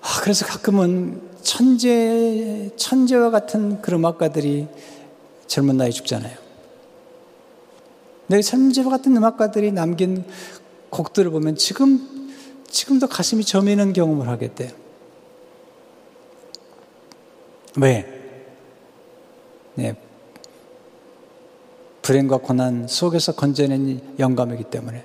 [0.00, 4.68] 아, 그래서 가끔은 천재, 천재와 같은 그런 음악가들이
[5.46, 6.36] 젊은 나이에 죽잖아요.
[8.28, 10.24] 내 천재와 같은 음악가들이 남긴
[10.88, 12.30] 곡들을 보면 지금,
[12.70, 14.81] 지금도 가슴이 저미는 경험을 하게 돼요.
[17.76, 18.06] 왜?
[19.74, 19.94] 네.
[22.02, 25.04] 불행과 고난 속에서 건져낸 영감이기 때문에.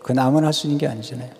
[0.00, 1.30] 그건 아무나 할 수 있는 게 아니잖아요.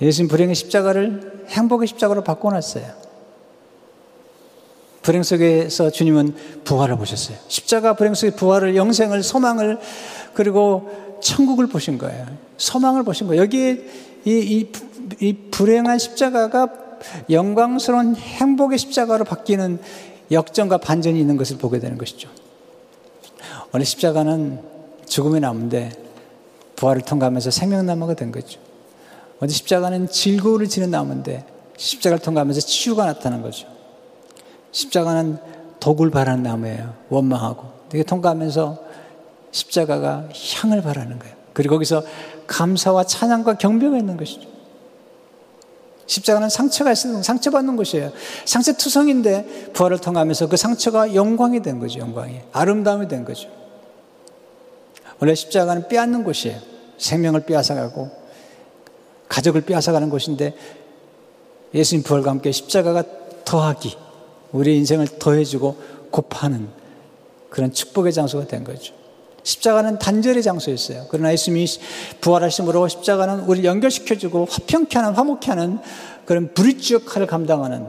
[0.00, 3.02] 예수님 불행의 십자가를 행복의 십자가로 바꿔놨어요.
[5.02, 7.36] 불행 속에서 주님은 부활을 보셨어요.
[7.48, 9.78] 십자가 불행 속의 부활을, 영생을, 소망을,
[10.34, 12.26] 그리고 천국을 보신 거예요.
[12.56, 13.42] 소망을 보신 거예요.
[13.42, 13.84] 여기에
[14.24, 14.72] 이, 이,
[15.20, 16.81] 이 불행한 십자가가
[17.30, 19.78] 영광스러운 행복의 십자가로 바뀌는
[20.30, 22.28] 역전과 반전이 있는 것을 보게 되는 것이죠.
[23.72, 24.60] 원래 십자가는
[25.06, 25.92] 죽음의 나무인데
[26.76, 28.60] 부활을 통과하면서 생명나무가 된 거죠.
[29.40, 31.44] 어디 십자가는 질고를 지는 나무인데
[31.76, 33.66] 십자가를 통과하면서 치유가 나타난 거죠.
[34.72, 35.38] 십자가는
[35.80, 36.94] 독을 바라는 나무예요.
[37.08, 37.64] 원망하고.
[37.92, 38.78] 이게 통과하면서
[39.50, 41.34] 십자가가 향을 바라는 거예요.
[41.52, 42.02] 그리고 거기서
[42.46, 44.51] 감사와 찬양과 경배가 있는 것이죠.
[46.06, 48.12] 십자가는 상처가 있어서 상처받는 곳이에요.
[48.44, 52.00] 상처투성인데 부활을 통하면서 그 상처가 영광이 된 거죠.
[52.00, 52.40] 영광이.
[52.52, 53.48] 아름다움이 된 거죠.
[55.20, 56.58] 원래 십자가는 빼앗는 곳이에요.
[56.98, 58.10] 생명을 빼앗아가고
[59.28, 60.54] 가족을 빼앗아가는 곳인데
[61.74, 63.04] 예수님 부활과 함께 십자가가
[63.44, 63.96] 더하기,
[64.52, 65.76] 우리 인생을 더해주고
[66.10, 66.68] 곱하는
[67.48, 68.94] 그런 축복의 장소가 된 거죠.
[69.42, 71.06] 십자가는 단절의 장소였어요.
[71.10, 71.66] 그러나 예수님이
[72.20, 75.78] 부활하심으로 십자가는 우리를 연결시켜주고 화평케 하는, 화목케 하는
[76.24, 77.86] 그런 브릿지 역할을 감당하는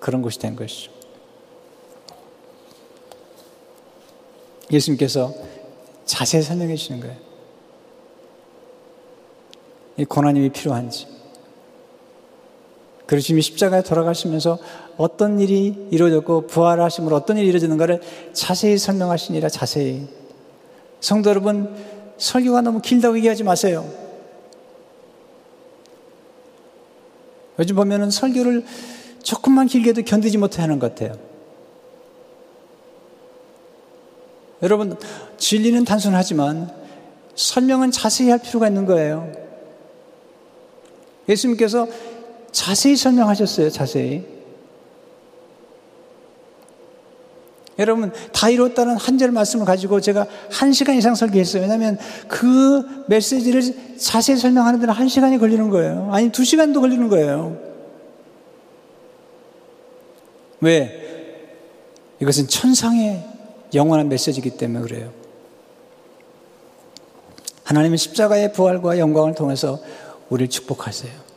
[0.00, 0.90] 그런 곳이 된 것이죠.
[4.72, 5.32] 예수님께서
[6.04, 7.16] 자세히 설명해 주시는 거예요.
[9.98, 11.06] 이 고난이 필요한지.
[13.20, 14.58] 주님이 십자가에 돌아가시면서
[14.96, 18.00] 어떤 일이 이루어졌고 부활하심으로 어떤 일이 이루어지는가를
[18.32, 20.08] 자세히 설명하시니라 자세히.
[21.02, 21.74] 성도 여러분,
[22.16, 23.92] 설교가 너무 길다고 얘기하지 마세요.
[27.58, 28.64] 요즘 보면은 설교를
[29.22, 31.18] 조금만 길게도 견디지 못해 하는 것 같아요.
[34.62, 34.96] 여러분,
[35.38, 36.70] 진리는 단순하지만
[37.34, 39.32] 설명은 자세히 할 필요가 있는 거예요.
[41.28, 41.88] 예수님께서
[42.52, 44.31] 자세히 설명하셨어요, 자세히.
[47.78, 51.62] 여러분, 다 이뤘다는 한 절 말씀을 가지고 제가 한 시간 이상 설교했어요.
[51.62, 56.10] 왜냐하면 그 메시지를 자세히 설명하는 데는 한 시간이 걸리는 거예요.
[56.12, 57.56] 아니, 두 시간도 걸리는 거예요.
[60.60, 60.98] 왜?
[62.20, 63.24] 이것은 천상의
[63.74, 65.10] 영원한 메시지이기 때문에 그래요.
[67.64, 69.80] 하나님은 십자가의 부활과 영광을 통해서
[70.28, 71.31] 우리를 축복하세요.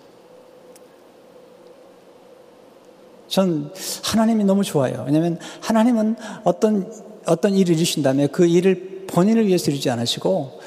[3.28, 3.72] 전
[4.04, 5.04] 하나님이 너무 좋아요.
[5.06, 6.92] 왜냐하면 하나님은 어떤
[7.26, 10.60] 어떤 일을 이루신다면 그 일을 본인을 위해서 이루지 않으시고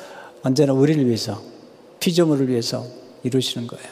[0.42, 1.40] 언제나 우리를 위해서
[2.00, 2.84] 피조물을 위해서
[3.22, 3.86] 이루시는 거예요.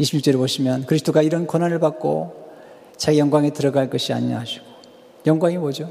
[0.00, 2.46] 26절에 보시면 그리스도가 이런 고난을 받고
[2.96, 4.64] 자기 영광에 들어갈 것이 아니냐 하시고
[5.26, 5.90] 영광이 뭐죠?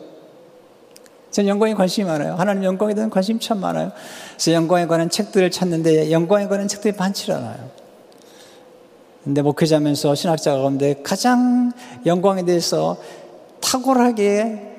[1.32, 2.36] 전 영광에 관심이 많아요.
[2.36, 3.92] 하나님 영광에 대한 관심이 참 많아요.
[4.34, 7.70] 그래서 영광에 관한 책들을 찾는데 영광에 관한 책들이 많지 않아요.
[9.26, 11.72] 근데 목회자면서 신학자 가운데 가장
[12.06, 12.96] 영광에 대해서
[13.60, 14.74] 탁월하게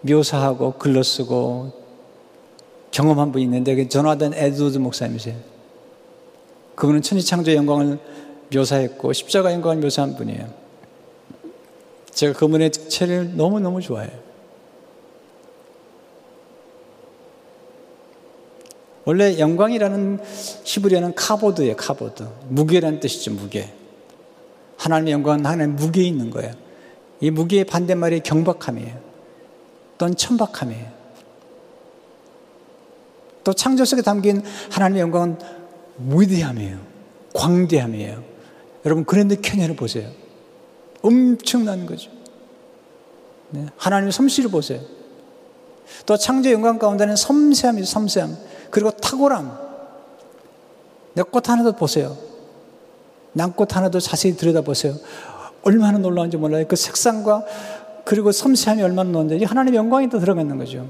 [0.00, 1.70] 묘사하고 글로 쓰고
[2.90, 5.36] 경험한 분이 있는데 그 조나단 에드워드 목사님이세요.
[6.74, 8.00] 그분은 천지창조 영광을
[8.52, 10.48] 묘사했고 십자가 영광을 묘사한 분이에요.
[12.10, 14.25] 제가 그분의 책을 너무너무 좋아해요.
[19.06, 20.18] 원래 영광이라는
[20.64, 22.28] 히브리어는 카보드예요, 카보드.
[22.48, 23.72] 무게라는 뜻이죠, 무게.
[24.78, 26.52] 하나님의 영광은 하나님의 무게에 있는 거예요.
[27.20, 28.98] 이 무게의 반대말이 경박함이에요.
[29.96, 30.96] 또는 천박함이에요.
[33.44, 34.42] 또 창조 속에 담긴
[34.72, 35.38] 하나님의 영광은
[35.98, 36.78] 위대함이에요.
[37.32, 38.24] 광대함이에요.
[38.84, 40.10] 여러분, 그랜드 캐년을 보세요.
[41.02, 42.10] 엄청난 거죠.
[43.50, 43.66] 네.
[43.76, 44.80] 하나님의 솜씨를 보세요.
[46.06, 48.55] 또 창조 영광 가운데는 섬세함이죠, 섬세함.
[48.76, 49.58] 그리고 탁월함.
[51.14, 52.14] 내꽃 하나도 보세요.
[53.32, 54.96] 난꽃 하나도 자세히 들여다보세요.
[55.62, 56.66] 얼마나 놀라운지 몰라요.
[56.68, 57.46] 그 색상과
[58.04, 60.86] 그리고 섬세함이 얼마나 놀라운지 하나님의 영광이 또 들어가 있는 거죠.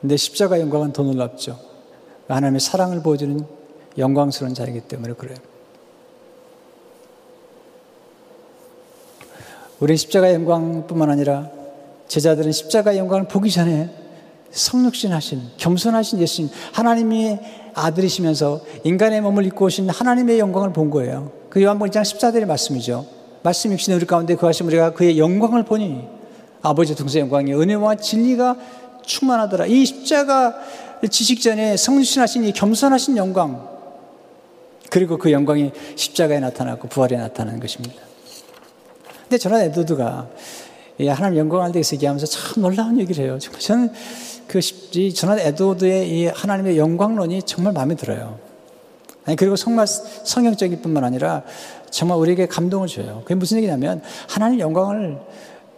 [0.00, 1.56] 근데 십자가 영광은 더 놀랍죠.
[2.26, 3.46] 하나님의 사랑을 보여주는
[3.96, 5.36] 영광스러운 자이기 때문에 그래요.
[9.78, 11.63] 우리 십자가 영광뿐만 아니라
[12.14, 13.90] 제자들은 십자가의 영광을 보기 전에
[14.52, 17.40] 성육신하신 겸손하신 예수님 하나님이
[17.74, 21.32] 아들이시면서 인간의 몸을 입고 오신 하나님의 영광을 본 거예요.
[21.50, 23.04] 그 요한복음 1장 14절의 말씀이죠.
[23.42, 26.06] 말씀 육신의 우리 가운데 그하신 우리가 그의 영광을 보니
[26.62, 28.58] 아버지 동생 영광이 은혜와 진리가
[29.04, 29.66] 충만하더라.
[29.66, 30.54] 이 십자가
[31.10, 33.68] 지식 전에 성육신하신 이 겸손하신 영광
[34.88, 38.00] 그리고 그 영광이 십자가에 나타나고 부활에 나타나는 것입니다.
[39.22, 40.28] 근데 저는 에드드가
[41.00, 43.38] 하나님 영광을 대해서 얘기하면서 참 놀라운 얘기를 해요.
[43.38, 43.90] 저는
[44.46, 44.60] 그
[45.12, 48.38] 전한 에드워드의 이 하나님의 영광론이 정말 마음에 들어요.
[49.24, 51.42] 아니 그리고 정말 성경적일 뿐만 아니라
[51.90, 53.22] 정말 우리에게 감동을 줘요.
[53.24, 55.18] 그게 무슨 얘기냐면 하나님 영광을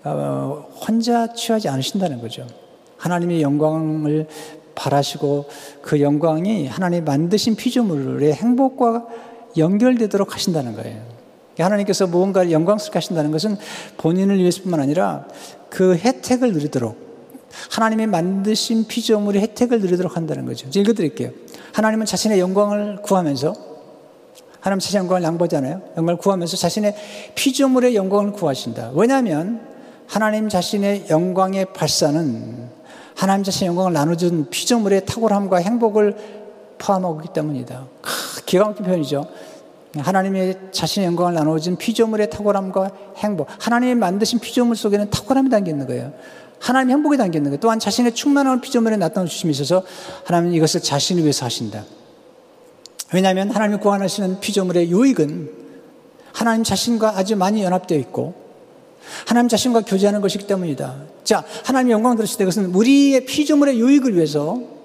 [0.05, 2.47] 어, 혼자 취하지 않으신다는 거죠.
[2.99, 4.27] 하나님의 영광을
[4.75, 5.47] 바라시고
[5.81, 9.07] 그 영광이 하나님 만드신 피조물의 행복과
[9.57, 11.16] 연결되도록 하신다는 거예요.
[11.63, 13.57] 하나님께서 무언가를 영광스럽게 하신다는 것은
[13.97, 15.27] 본인을 위해서뿐만 아니라
[15.71, 17.07] 그 혜택을 누리도록
[17.71, 20.69] 하나님이 만드신 피조물의 혜택을 누리도록 한다는 거죠.
[20.75, 21.31] 읽어드릴게요.
[21.73, 23.55] 하나님은 자신의 영광을 구하면서
[24.61, 25.83] 하나님 자신의 영광을 양보하잖아요.
[25.97, 26.95] 영광을 구하면서 자신의
[27.35, 28.93] 피조물의 영광을 구하신다.
[28.95, 29.61] 왜냐하면
[30.07, 32.69] 하나님 자신의 영광의 발사는
[33.15, 36.17] 하나님 자신의 영광을 나눠준 피조물의 탁월함과 행복을
[36.79, 37.87] 포함하고 있기 때문이다.
[38.45, 39.27] 기가 막힌 표현이죠.
[40.01, 43.49] 하나님의 자신의 영광을 나누어진 피조물의 탁월함과 행복.
[43.59, 46.13] 하나님이 만드신 피조물 속에는 탁월함이 담겨 있는 거예요.
[46.61, 47.61] 하나님의 행복이 담겨 있는 거예요.
[47.61, 49.85] 또한 자신의 충만한 피조물에 나타나 주심이 있어서
[50.25, 51.85] 하나님은 이것을 자신을 위해서 하신다.
[53.13, 55.51] 왜냐하면 하나님이 구원하시는 피조물의 유익은
[56.33, 58.35] 하나님 자신과 아주 많이 연합되어 있고
[59.27, 60.97] 하나님 자신과 교제하는 것이기 때문이다.
[61.25, 64.76] 자, 하나님 영광 들으실 때 그것은 우리의 피조물의 유익을 위해서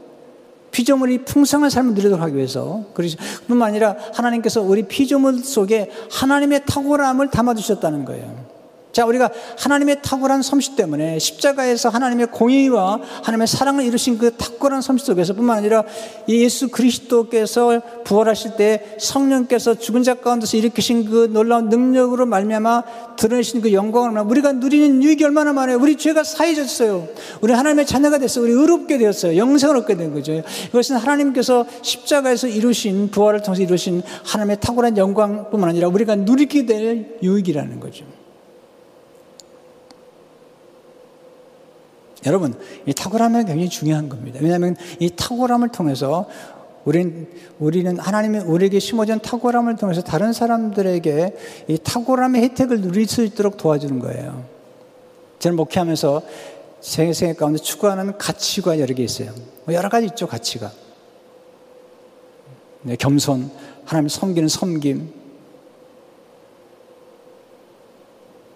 [0.72, 3.18] 피조물이 풍성한 삶을 누리도록 하기 위해서 그러시
[3.48, 8.51] 뿐만 아니라 하나님께서 우리 피조물 속에 하나님의 탁월함을 담아 주셨다는 거예요.
[8.92, 15.06] 자, 우리가 하나님의 탁월한 솜씨 때문에 십자가에서 하나님의 공의와 하나님의 사랑을 이루신 그 탁월한 솜씨
[15.06, 15.84] 속에서 뿐만 아니라
[16.28, 23.72] 예수 그리스도께서 부활하실 때 성령께서 죽은 자 가운데서 일으키신 그 놀라운 능력으로 말미암아 드러내신 그
[23.72, 25.78] 영광을 우리가 누리는 유익이 얼마나 많아요.
[25.78, 27.08] 우리 죄가 사해졌어요.
[27.40, 28.44] 우리 하나님의 자녀가 됐어요.
[28.44, 29.38] 우리 의롭게 되었어요.
[29.38, 30.42] 영생을 얻게 된 거죠.
[30.70, 37.80] 이것은 하나님께서 십자가에서 이루신 부활을 통해서 이루신 하나님의 탁월한 영광뿐만 아니라 우리가 누리게 될 유익이라는
[37.80, 38.21] 거죠.
[42.26, 42.54] 여러분,
[42.86, 44.40] 이 탁월함이 굉장히 중요한 겁니다.
[44.42, 46.28] 왜냐하면 이 탁월함을 통해서
[46.86, 47.28] 우리는,
[47.60, 54.00] 우리는 하나님이 우리에게 심어준 탁월함을 통해서 다른 사람들에게 이 탁월함의 혜택을 누릴 수 있도록 도와주는
[54.00, 54.46] 거예요.
[55.40, 56.22] 저는 목회하면서
[56.82, 59.32] 제 생애 가운데 추구하는 가치가 여러 개 있어요.
[59.66, 60.72] 뭐 여러 가지 있죠, 가치가.
[62.84, 63.52] 네, 겸손,
[63.86, 65.14] 하나님 섬기는 섬김,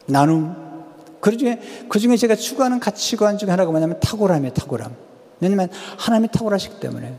[0.08, 0.65] 나눔,
[1.26, 1.60] 그 중에,
[1.90, 4.96] 그 중에 제가 추구하는 가치관 중에 하나가 뭐냐면 탁월함이에요, 탁월함.
[5.40, 7.16] 왜냐면 하나님이 탁월하시기 때문에.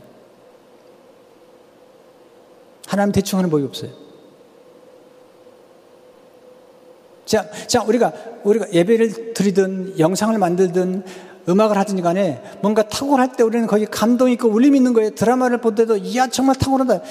[2.85, 3.91] 하나님 대충 하는 법이 없어요.
[7.25, 8.13] 자, 자, 우리가,
[8.45, 11.03] 우리가 예배를 드리든 영상을 만들든
[11.49, 15.09] 음악을 하든 간에 뭔가 탁월할 때 우리는 거기 감동 있고 울림 있는 거예요.
[15.15, 17.01] 드라마를 볼 때도 이야 정말 탁월하다.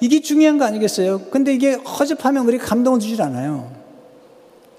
[0.00, 1.20] 이게 중요한 거 아니겠어요?
[1.30, 3.75] 근데 이게 허접하면 우리 감동을 주질 않아요.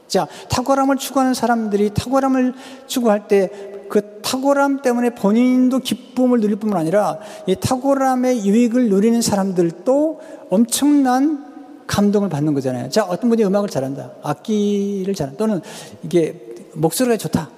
[0.07, 2.53] 자, 탁월함을 추구하는 사람들이 탁월함을
[2.87, 10.19] 추구할 때 그 탁월함 때문에 본인도 기쁨을 누릴 뿐만 아니라 이 탁월함의 유익을 누리는 사람들도
[10.49, 11.45] 엄청난
[11.87, 12.89] 감동을 받는 거잖아요.
[12.89, 14.11] 자, 어떤 분이 음악을 잘한다.
[14.21, 15.37] 악기를 잘한다.
[15.37, 15.61] 또는
[16.03, 17.49] 이게 목소리가 좋다.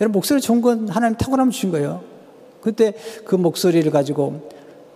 [0.00, 2.02] 여러분, 목소리 좋은 건 하나님 탁월함을 주신 거예요.
[2.62, 2.94] 그때
[3.24, 4.48] 그 목소리를 가지고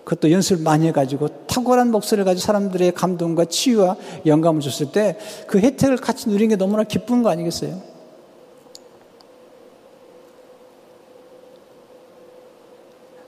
[0.04, 3.96] 그것도 연습을 많이 해가지고 탁월한 목소리를 가지고 사람들의 감동과 치유와
[4.26, 7.80] 영감을 줬을 때 그 혜택을 같이 누린 게 너무나 기쁜 거 아니겠어요?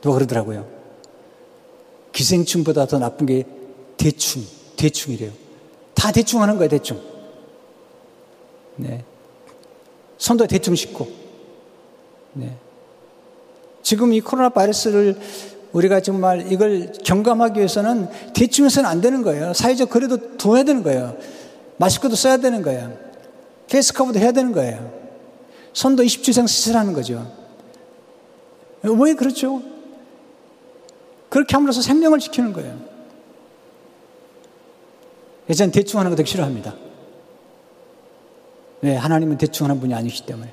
[0.01, 0.67] 누가 그러더라고요.
[2.13, 3.45] 기생충보다 더 나쁜 게
[3.97, 4.43] 대충,
[4.77, 5.33] 대충이래요.
[5.95, 7.01] 다 대충 하는 거예요, 대충.
[8.77, 9.05] 네.
[10.19, 11.09] 손도 대충 씻고.
[12.35, 12.57] 네.
[13.83, 15.19] 지금 이 코로나 바이러스를
[15.75, 19.53] 우리가 정말 이걸 경감하기 위해서는 대충 해서는 안 되는 거예요.
[19.53, 21.17] 사회적 거리도 둬야 되는 거예요.
[21.77, 22.97] 마스크도 써야 되는 거예요.
[23.69, 24.93] face cover도 해야 되는 거예요.
[25.73, 27.31] 손도 20초 이상 씻으라는 거죠.
[28.83, 29.63] 왜 그렇죠?
[31.29, 32.79] 그렇게 함으로써 생명을 지키는 거예요.
[35.51, 36.75] 예전 대충 하는 거 되게 싫어합니다.
[38.83, 38.95] 왜?
[38.95, 40.53] 하나님은 대충 하는 분이 아니기 때문에.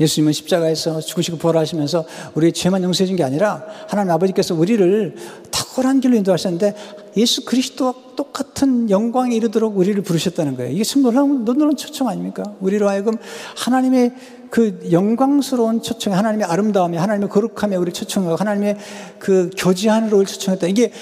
[0.00, 5.14] 예수님은 십자가에서 죽으시고 부활하시면서 우리의 죄만 용서해 준 게 아니라 하나님 아버지께서 우리를
[5.52, 6.74] 탁월한 길로 인도하셨는데
[7.16, 10.72] 예수 그리스도와 똑같은 영광에 이르도록 우리를 부르셨다는 거예요.
[10.72, 12.42] 이게 참 놀라운, 놀라운 초청 아닙니까?
[12.60, 13.14] 우리로 하여금
[13.56, 14.12] 하나님의
[14.50, 18.76] 그 영광스러운 초청에 하나님의 아름다움에 하나님의 거룩함에 우리를 초청하고 하나님의
[19.18, 20.66] 그 교제하는으로 우리를 초청했다.
[20.66, 20.92] 이게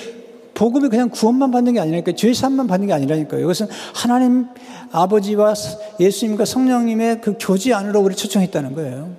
[0.62, 3.42] 복음이 그냥 구원만 받는 게 아니라니까 죄 사함만 받는 게 아니라니까요.
[3.42, 4.46] 이것은 하나님
[4.92, 5.54] 아버지와
[5.98, 9.10] 예수님과 성령님의 그 교제 안으로 우리 초청했다는 거예요.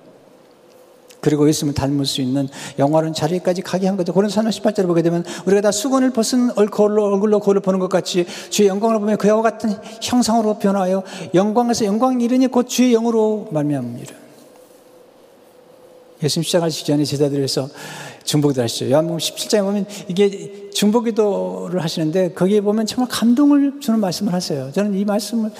[1.20, 4.14] 그리고 예수님을 닮을 수 있는 영화로운 자리까지 가게 한 거죠.
[4.14, 8.66] 고린도서 18절을 보게 되면 우리가 다 수건을 벗은 얼굴로 얼굴로 거울을 보는 것 같이 주의
[8.66, 11.02] 영광을 보면 그와 같은 형상으로 변하여
[11.34, 14.23] 영광에서 영광이 이르니 곧 주의 영으로 말미암으리라.
[16.24, 17.68] 예수님 시작하시기 전에 제자들에서
[18.24, 18.90] 중보기도 하시죠.
[18.90, 24.72] 요한복음 17장에 보면 이게 중보기도를 하시는데 거기에 보면 정말 감동을 주는 말씀을 하세요.
[24.72, 25.50] 저는 이 말씀을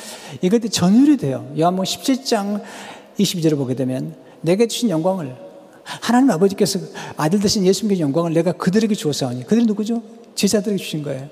[0.40, 1.52] 이것도 전율이 돼요.
[1.58, 2.62] 요한복음 17장
[3.18, 5.36] 22절을 보게 되면 내게 주신 영광을
[5.84, 6.80] 하나님 아버지께서
[7.16, 10.02] 아들 대신 예수님께 영광을 내가 그들에게 주었사오니 그들이 누구죠?
[10.34, 11.28] 제자들에게 주신 거예요.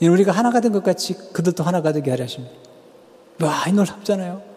[0.00, 2.54] 우리가 하나가 된 것 같이 그들도 하나가 되게 하려 하십니다.
[3.40, 4.47] 와, 이 놀랍잖아요.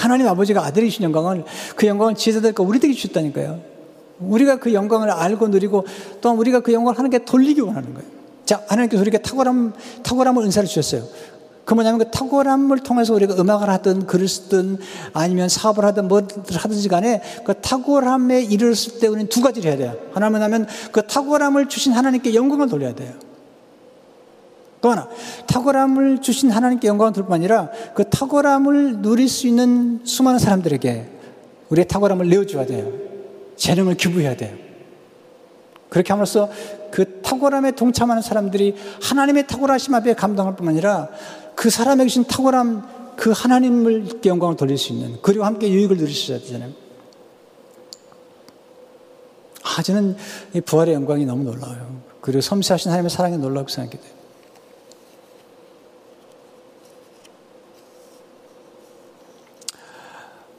[0.00, 1.44] 하나님 아버지가 아들이신 영광을
[1.76, 3.60] 그 영광을 제자들과 우리에게 주셨다니까요.
[4.20, 5.86] 우리가 그 영광을 알고 누리고
[6.20, 8.08] 또한 우리가 그 영광을 하나님께 돌리기 원하는 거예요.
[8.46, 11.04] 자, 하나님께서 우리에게 탁월함, 탁월함을 은사를 주셨어요.
[11.64, 14.78] 그 뭐냐면 그 탁월함을 통해서 우리가 음악을 하든 글을 쓰든
[15.12, 19.96] 아니면 사업을 하든 뭐를 하든지 간에 그 탁월함에 이르렀을 때 우리는 두 가지를 해야 돼요.
[20.12, 23.12] 하나는 하면 그 탁월함을 주신 하나님께 영광을 돌려야 돼요.
[24.80, 25.08] 또 하나,
[25.46, 31.06] 탁월함을 주신 하나님께 영광을 돌뿐 아니라 그 탁월함을 누릴 수 있는 수많은 사람들에게
[31.68, 32.90] 우리의 탁월함을 내어줘야 돼요.
[33.56, 34.56] 재능을 기부해야 돼요.
[35.90, 36.48] 그렇게 함으로써
[36.90, 41.08] 그 탁월함에 동참하는 사람들이 하나님의 탁월하심 앞에 감동할 뿐만 아니라
[41.54, 46.32] 그 사람에게 주신 탁월함, 그 하나님을 영광을 돌릴 수 있는, 그리고 함께 유익을 누릴 수
[46.32, 46.70] 있어야 되잖아요.
[49.62, 50.16] 아, 저는
[50.54, 52.00] 이 부활의 영광이 너무 놀라워요.
[52.22, 54.19] 그리고 섬세하신 하나님의 사랑이 놀라고 생각이 돼요.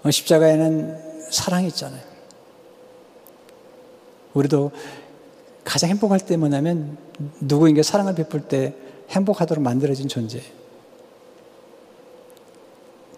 [0.09, 2.01] 십자가에는 사랑이 있잖아요.
[4.33, 4.71] 우리도
[5.63, 6.97] 가장 행복할 때 뭐냐면
[7.39, 8.73] 누구에게 사랑을 베풀 때
[9.09, 10.45] 행복하도록 만들어진 존재예요.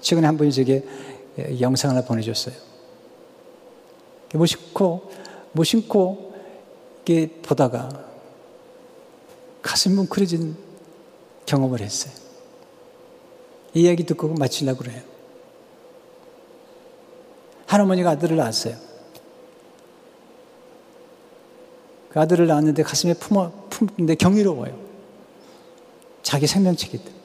[0.01, 0.83] 최근에 한 분이 제게
[1.61, 2.55] 영상 하나 보내줬어요.
[4.33, 5.09] 뭐 신고,
[5.53, 6.33] 뭐 신고,
[7.05, 8.05] 이렇게 보다가
[9.61, 10.57] 가슴 뭉클해진
[11.45, 12.13] 경험을 했어요.
[13.73, 15.12] 이 이야기 듣고 마치려고 그래요.
[17.73, 18.75] 할어머니가 아들을 낳았어요.
[22.09, 24.79] 그 아들을 낳았는데 가슴에 품어, 품는데 경이로워요.
[26.21, 27.23] 자기 생명체기 때문에.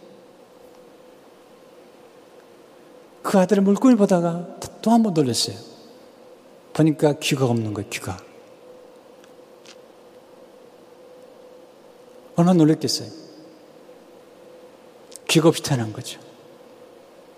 [3.22, 5.56] 그 아들의 물건을 보다가 또 한 번 놀랐어요.
[6.72, 8.16] 보니까 귀가 없는 거예요, 귀가.
[12.36, 13.10] 얼마나 놀랬겠어요.
[15.28, 16.20] 귀가 없이 태어난 거죠.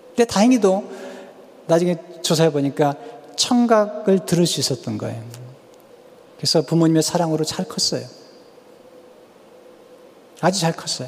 [0.09, 1.10] 근데 다행히도
[1.71, 2.95] 나중에 조사해 보니까
[3.37, 5.23] 청각을 들을 수 있었던 거예요.
[6.35, 8.05] 그래서 부모님의 사랑으로 잘 컸어요.
[10.41, 11.07] 아주 잘 컸어요.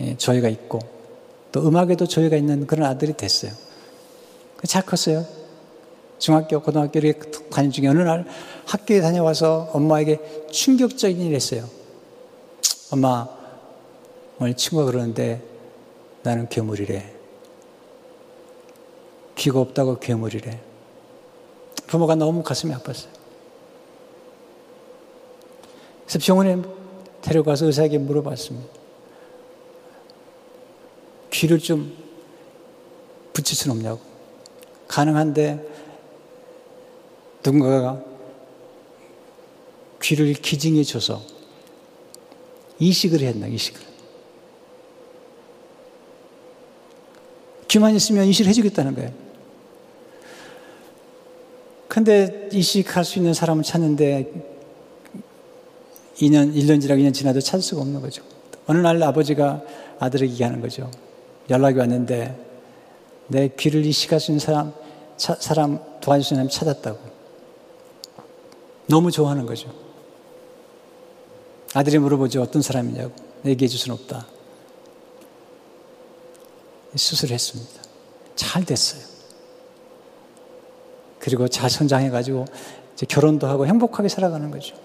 [0.00, 0.80] 예, 저희가 있고
[1.52, 3.52] 또 음악에도 저희가 있는 그런 아들이 됐어요.
[4.66, 5.24] 잘 컸어요.
[6.18, 7.14] 중학교, 고등학교를
[7.50, 8.26] 다닌 중에 어느 날
[8.66, 11.64] 학교에 다녀와서 엄마에게 충격적인 일을 했어요.
[12.90, 13.28] 엄마,
[14.40, 15.51] 오늘 친구가 그러는데
[16.22, 17.14] 나는 괴물이래.
[19.36, 20.60] 귀가 없다고 괴물이래.
[21.86, 23.08] 부모가 너무 가슴이 아팠어요.
[26.06, 26.62] 그래서 병원에
[27.22, 28.68] 데려가서 의사에게 물어봤습니다.
[31.30, 31.96] 귀를 좀
[33.32, 34.00] 붙일 수는 없냐고.
[34.86, 35.66] 가능한데
[37.44, 38.02] 누군가가
[40.02, 41.22] 귀를 기증해 줘서
[42.78, 43.91] 이식을 했나, 이식을.
[47.72, 49.10] 귀만 있으면 이식을 해주겠다는 거예요.
[51.88, 54.30] 근데 이식할 수 있는 사람을 찾는데
[56.16, 58.22] 2년, 1년 지나고 2년 지나도 찾을 수가 없는 거죠.
[58.66, 59.62] 어느 날 아버지가
[59.98, 60.90] 아들에게 얘기하는 거죠.
[61.48, 62.36] 연락이 왔는데
[63.28, 64.74] 내 귀를 이식할 수 있는 사람,
[65.16, 66.98] 차, 사람 도와줄 수 있는 사람 찾았다고.
[68.86, 69.72] 너무 좋아하는 거죠.
[71.72, 72.42] 아들이 물어보죠.
[72.42, 73.12] 어떤 사람이냐고.
[73.46, 74.26] 얘기해 줄 수는 없다.
[76.94, 77.82] 수술했습니다.
[78.36, 79.02] 잘 됐어요.
[81.18, 82.44] 그리고 잘 성장해가지고
[83.08, 84.76] 결혼도 하고 행복하게 살아가는 거죠.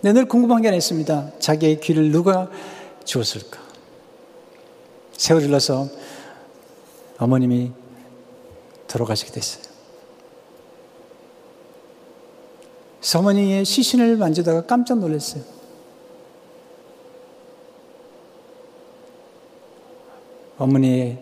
[0.00, 1.38] 근데 늘 궁금한 게 하나 있습니다.
[1.40, 2.48] 자기의 귀를 누가
[3.04, 3.60] 주었을까?
[5.16, 5.88] 세월이 흘러서
[7.18, 7.72] 어머님이
[8.86, 9.64] 돌아가시게 됐어요.
[13.16, 15.57] 어머니의 시신을 만지다가 깜짝 놀랐어요.
[20.58, 21.18] 어머니의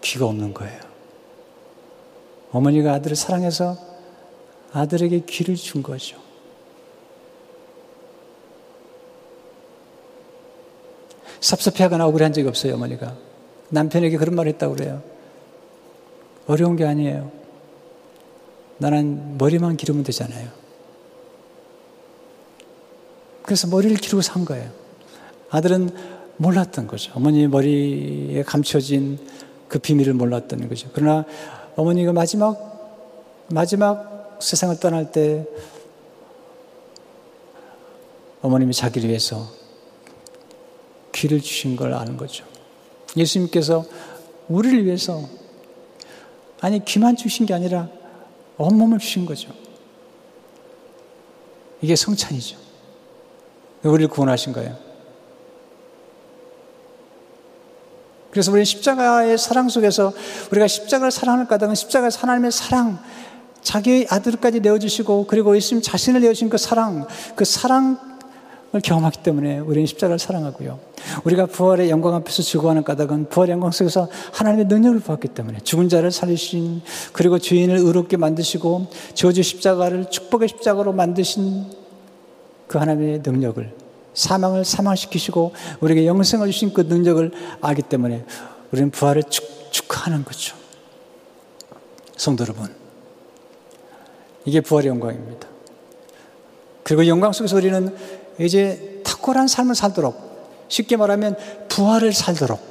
[0.00, 0.80] 귀가 없는 거예요.
[2.52, 3.76] 어머니가 아들을 사랑해서
[4.72, 6.18] 아들에게 귀를 준 거죠.
[11.40, 13.16] 섭섭해하거나 억울한 적이 없어요, 어머니가.
[13.70, 15.02] 남편에게 그런 말을 했다고 그래요.
[16.46, 17.30] 어려운 게 아니에요.
[18.78, 20.48] 나는 머리만 기르면 되잖아요.
[23.42, 24.70] 그래서 머리를 기르고 산 거예요.
[25.50, 27.12] 아들은 몰랐던 거죠.
[27.14, 29.18] 어머니 머리에 감춰진
[29.68, 30.88] 그 비밀을 몰랐던 거죠.
[30.94, 31.26] 그러나
[31.76, 35.46] 어머니가 마지막, 마지막 세상을 떠날 때
[38.40, 39.48] 어머님이 자기를 위해서
[41.12, 42.46] 귀를 주신 걸 아는 거죠.
[43.18, 43.84] 예수님께서
[44.48, 45.28] 우리를 위해서
[46.60, 47.90] 아니 귀만 주신 게 아니라
[48.56, 49.50] 온몸을 주신 거죠.
[51.82, 52.56] 이게 성찬이죠.
[53.82, 54.89] 우리를 구원하신 거예요.
[58.30, 60.12] 그래서 우리는 십자가의 사랑 속에서
[60.52, 62.98] 우리가 십자가를 사랑할 까닭은 십자가의 하나님의 사랑,
[63.62, 67.98] 자기 아들까지 내어주시고 그리고 예수님 자신을 내어주신 그 사랑, 그 사랑
[68.84, 70.78] 경험하기 때문에 우리는 십자가를 사랑하고요.
[71.24, 76.12] 우리가 부활의 영광 앞에서 즐거워하는 까닭은 부활의 영광 속에서 하나님의 능력을 보았기 때문에 죽은 자를
[76.12, 81.64] 살리신 그리고 주인을 의롭게 만드시고 저주 십자가를 축복의 십자가로 만드신
[82.68, 83.79] 그 하나님의 능력을
[84.14, 87.30] 사망을 사망시키시고 우리에게 영생을 주신 그 능력을
[87.60, 88.24] 알기 때문에
[88.72, 90.56] 우리는 부활을 축, 축하하는 거죠.
[92.16, 92.74] 성도 여러분,
[94.44, 95.48] 이게 부활의 영광입니다.
[96.82, 97.94] 그리고 영광 속에서 우리는
[98.38, 101.36] 이제 탁월한 삶을 살도록 쉽게 말하면
[101.68, 102.70] 부활을 살도록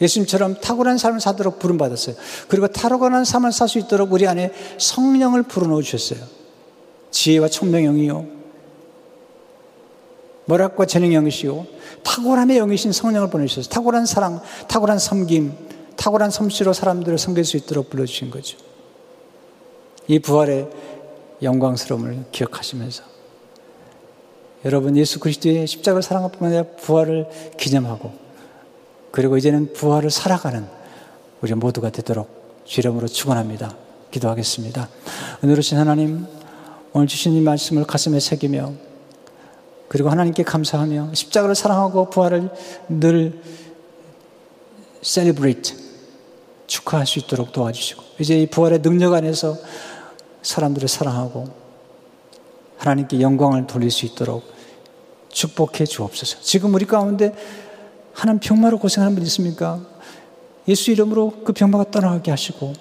[0.00, 2.16] 예수님처럼 탁월한 삶을 살도록 부름받았어요.
[2.48, 6.26] 그리고 탁월한 삶을 살 수 있도록 우리 안에 성령을 불어넣어 주셨어요.
[7.10, 8.35] 지혜와 총명영이요.
[10.46, 11.66] 머락과 재능 영이시요.
[12.02, 13.70] 탁월함의 영이신 성령을 보내주셨어요.
[13.70, 15.52] 탁월한 사랑, 탁월한 섬김,
[15.96, 18.58] 탁월한 솜씨로 사람들을 섬길 수 있도록 불러주신 거죠.
[20.08, 20.68] 이 부활의
[21.42, 23.02] 영광스러움을 기억하시면서
[24.64, 27.26] 여러분 예수 그리스도의 십자가를 사랑할 뿐만 아니라 부활을
[27.58, 28.12] 기념하고
[29.10, 30.66] 그리고 이제는 부활을 살아가는
[31.40, 33.76] 우리 모두가 되도록 주이름으로 축원합니다.
[34.10, 34.88] 기도하겠습니다.
[35.44, 36.26] 은혜로신 하나님
[36.92, 38.72] 오늘 주신 이 말씀을 가슴에 새기며
[39.88, 42.50] 그리고 하나님께 감사하며 십자가를 사랑하고 부활을
[42.88, 43.40] 늘
[45.02, 45.76] celebrate
[46.66, 49.56] 축하할 수 있도록 도와주시고 이제 이 부활의 능력 안에서
[50.42, 51.48] 사람들을 사랑하고
[52.78, 54.44] 하나님께 영광을 돌릴 수 있도록
[55.28, 56.38] 축복해 주옵소서.
[56.40, 57.34] 지금 우리 가운데
[58.12, 59.80] 하나님 병마로 고생하는 분 있습니까?
[60.68, 62.72] 예수 이름으로 그 병마가 떠나가게 하시고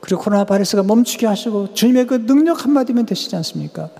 [0.00, 3.90] 그리고 코로나 바이러스가 멈추게 하시고 주님의 그 능력 한마디면 되시지 않습니까?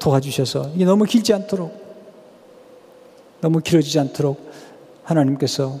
[0.00, 1.72] 도와주셔서 이게 너무 길지 않도록
[3.40, 4.50] 너무 길어지지 않도록
[5.04, 5.78] 하나님께서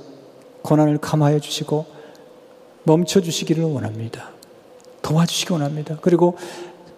[0.62, 1.86] 고난을 감화해 주시고
[2.84, 4.30] 멈춰 주시기를 원합니다.
[5.02, 5.98] 도와주시기 원합니다.
[6.00, 6.36] 그리고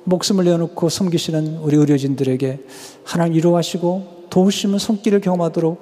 [0.04, 2.60] 목숨을 내어놓고 섬기시는 우리 의료진들에게
[3.04, 5.80] 하나님 위로하시고 도우시면 손길을 경험하도록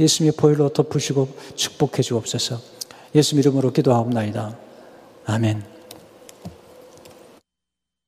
[0.00, 2.58] 예수님의 보혈로 덮으시고 축복해 주옵소서.
[3.14, 4.56] 예수 이름으로 기도하옵나이다.
[5.26, 5.73] 아멘.